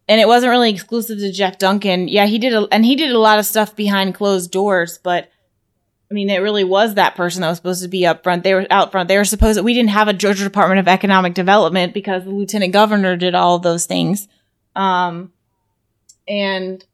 [0.07, 2.07] and it wasn't really exclusive to Jeff Duncan.
[2.07, 5.29] Yeah, he did a, and he did a lot of stuff behind closed doors, but
[6.09, 8.45] I mean, it really was that person that was supposed to be up front.
[8.45, 9.09] They were out front.
[9.09, 12.31] They were supposed to, we didn't have a Georgia Department of Economic Development because the
[12.31, 14.29] lieutenant governor did all those things.
[14.77, 15.33] Um,
[16.29, 16.85] and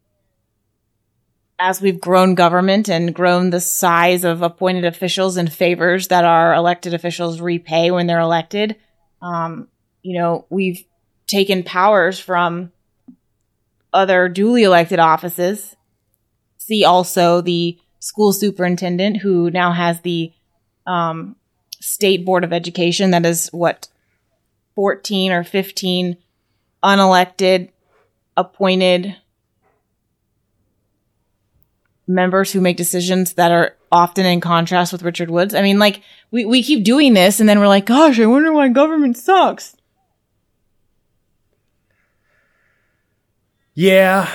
[1.58, 6.54] as we've grown government and grown the size of appointed officials and favors that our
[6.54, 8.76] elected officials repay when they're elected,
[9.22, 9.68] um,
[10.02, 10.84] you know, we've
[11.26, 12.72] taken powers from
[13.92, 15.76] other duly elected offices.
[16.58, 20.32] See also the school superintendent who now has the
[20.86, 21.36] um,
[21.80, 23.88] state board of education that is what
[24.74, 26.16] 14 or 15
[26.82, 27.70] unelected
[28.36, 29.16] appointed
[32.06, 35.54] members who make decisions that are often in contrast with Richard Woods.
[35.54, 38.52] I mean, like we, we keep doing this and then we're like, gosh, I wonder
[38.52, 39.76] why government sucks.
[43.74, 44.30] Yeah.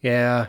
[0.00, 0.48] Yeah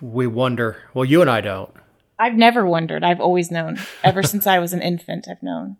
[0.00, 0.76] we wonder.
[0.94, 1.72] Well, you and I don't.
[2.18, 3.04] I've never wondered.
[3.04, 3.78] I've always known.
[4.02, 5.76] Ever since I was an infant, I've known.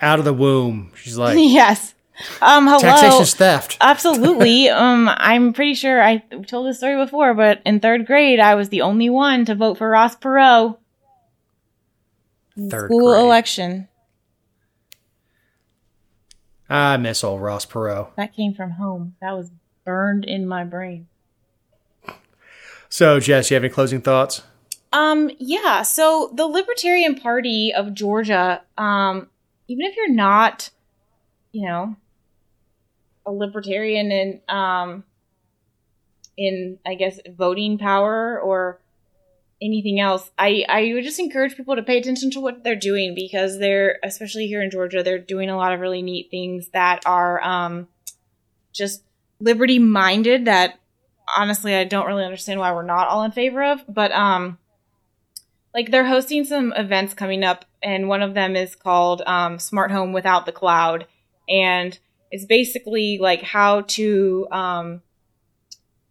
[0.00, 1.94] Out of the womb, she's like, yes.
[2.40, 2.78] Um, hello.
[2.78, 3.76] Taxation's theft.
[3.80, 4.68] Absolutely.
[4.68, 8.68] um, I'm pretty sure I told this story before, but in third grade, I was
[8.68, 10.76] the only one to vote for Ross Perot.
[12.56, 13.24] Third school grade.
[13.24, 13.88] election.
[16.68, 18.14] I miss old Ross Perot.
[18.16, 19.14] That came from home.
[19.20, 19.50] That was
[19.84, 21.08] burned in my brain.
[22.88, 24.42] So, Jess, you have any closing thoughts?
[24.92, 25.82] Um, yeah.
[25.82, 29.28] So the Libertarian Party of Georgia, um,
[29.68, 30.70] even if you're not,
[31.52, 31.96] you know,
[33.26, 35.04] a libertarian in um
[36.36, 38.80] in I guess voting power or
[39.60, 43.14] anything else, I I would just encourage people to pay attention to what they're doing
[43.14, 47.02] because they're especially here in Georgia, they're doing a lot of really neat things that
[47.06, 47.88] are um
[48.72, 49.02] just
[49.40, 50.78] liberty minded that
[51.36, 53.84] honestly I don't really understand why we're not all in favor of.
[53.88, 54.58] But um
[55.74, 59.90] like they're hosting some events coming up and one of them is called um, Smart
[59.90, 61.06] Home Without the Cloud.
[61.48, 61.98] And
[62.32, 65.02] it's basically like how to um,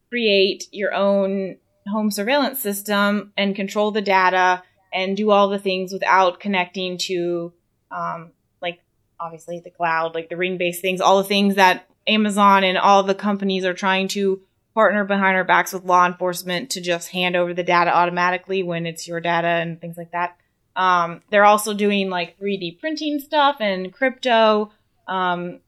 [0.09, 1.57] create your own
[1.87, 4.61] home surveillance system and control the data
[4.93, 7.51] and do all the things without connecting to
[7.89, 8.79] um, like
[9.19, 13.01] obviously the cloud, like the ring based things, all the things that Amazon and all
[13.01, 14.41] the companies are trying to
[14.75, 18.85] partner behind our backs with law enforcement to just hand over the data automatically when
[18.85, 20.37] it's your data and things like that.
[20.75, 24.71] Um, they're also doing like 3D printing stuff and crypto
[25.07, 25.59] um,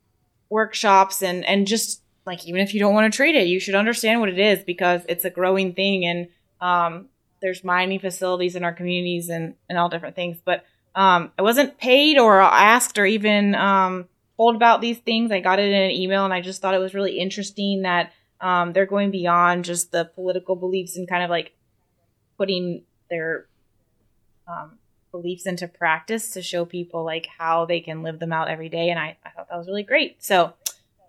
[0.53, 3.75] workshops and and just like even if you don't want to trade it, you should
[3.75, 6.27] understand what it is because it's a growing thing and
[6.61, 7.07] um,
[7.41, 10.37] there's mining facilities in our communities and and all different things.
[10.45, 10.63] But
[10.95, 15.31] um, I wasn't paid or asked or even um, told about these things.
[15.31, 18.13] I got it in an email and I just thought it was really interesting that
[18.39, 21.53] um, they're going beyond just the political beliefs and kind of like
[22.37, 23.47] putting their
[24.47, 24.77] um,
[25.13, 28.89] beliefs into practice to show people like how they can live them out every day.
[28.89, 30.21] And I, I thought that was really great.
[30.21, 30.53] So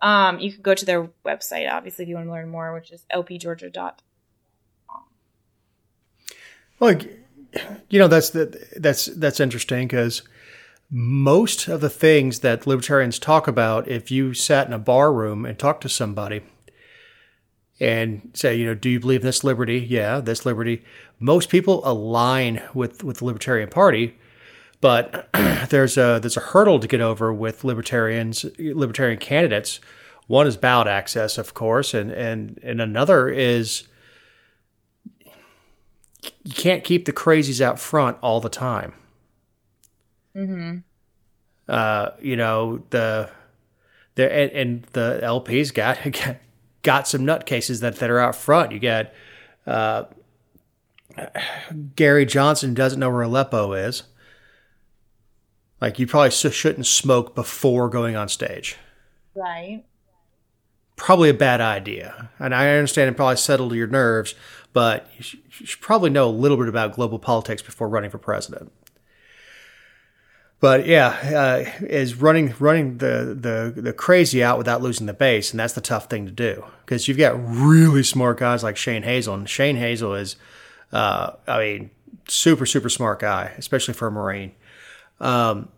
[0.01, 2.91] um, you could go to their website, obviously, if you want to learn more, which
[2.91, 3.93] is lpgeorgia.com.
[6.79, 6.95] Well,
[7.89, 10.23] you know that's that's that's interesting because
[10.89, 15.45] most of the things that libertarians talk about, if you sat in a bar room
[15.45, 16.41] and talked to somebody
[17.79, 19.79] and say, you know, do you believe in this liberty?
[19.79, 20.83] Yeah, this liberty.
[21.19, 24.17] Most people align with with the Libertarian Party,
[24.81, 25.29] but
[25.69, 29.79] there's a there's a hurdle to get over with libertarians, libertarian candidates.
[30.27, 33.83] One is ballot access, of course, and and and another is
[36.43, 38.93] you can't keep the crazies out front all the time.
[40.35, 40.77] Mm-hmm.
[41.67, 43.29] Uh, you know the
[44.15, 46.37] the and, and the LPs got got
[47.07, 48.71] some nutcases that that are out front.
[48.71, 49.11] You got
[49.67, 50.05] uh,
[51.95, 54.03] Gary Johnson doesn't know where Aleppo is.
[55.81, 58.77] Like you probably shouldn't smoke before going on stage.
[59.35, 59.83] Right.
[60.95, 64.33] Probably a bad idea, and I understand it probably settled your nerves,
[64.71, 68.71] but you should probably know a little bit about global politics before running for president.
[70.65, 75.51] But yeah, uh, is running running the, the the crazy out without losing the base,
[75.51, 79.03] and that's the tough thing to do because you've got really smart guys like Shane
[79.03, 80.37] Hazel, and Shane Hazel is,
[80.91, 81.91] uh, I mean,
[82.27, 84.53] super super smart guy, especially for a Marine.
[85.19, 85.69] Um,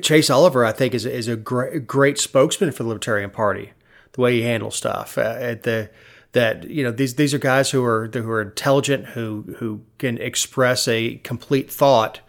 [0.00, 3.72] Chase Oliver, I think, is is a great great spokesman for the Libertarian Party.
[4.12, 5.90] The way he handles stuff uh, at the
[6.30, 10.18] that you know these these are guys who are who are intelligent, who who can
[10.18, 12.20] express a complete thought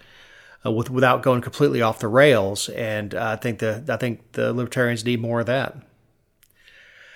[0.66, 2.70] uh, with, without going completely off the rails.
[2.70, 5.78] And uh, I think the I think the libertarians need more of that.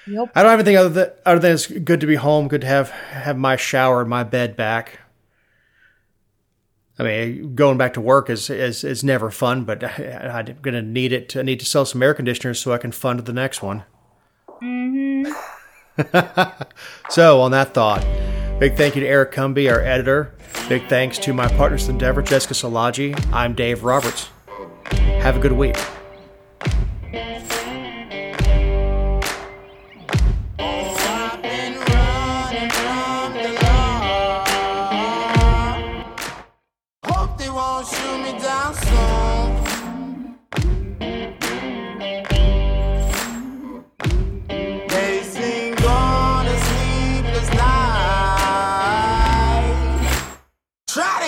[0.08, 0.32] Yep.
[0.36, 2.68] I don't have anything other than other than it's good to be home, good to
[2.68, 5.00] have have my shower and my bed back.
[7.00, 10.74] I mean, going back to work is is, is never fun, but I, am going
[10.74, 11.30] to need it.
[11.30, 13.84] To, I need to sell some air conditioners so I can fund the next one.
[14.62, 15.32] Mm-hmm.
[17.10, 18.06] so, on that thought,
[18.60, 20.37] big thank you to Eric Cumby, our editor.
[20.68, 23.18] Big thanks to my partners in endeavor, Jessica Salaji.
[23.32, 24.30] I'm Dave Roberts.
[24.92, 25.78] Have a good week.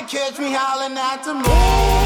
[0.09, 1.98] Catch me howling at the moon.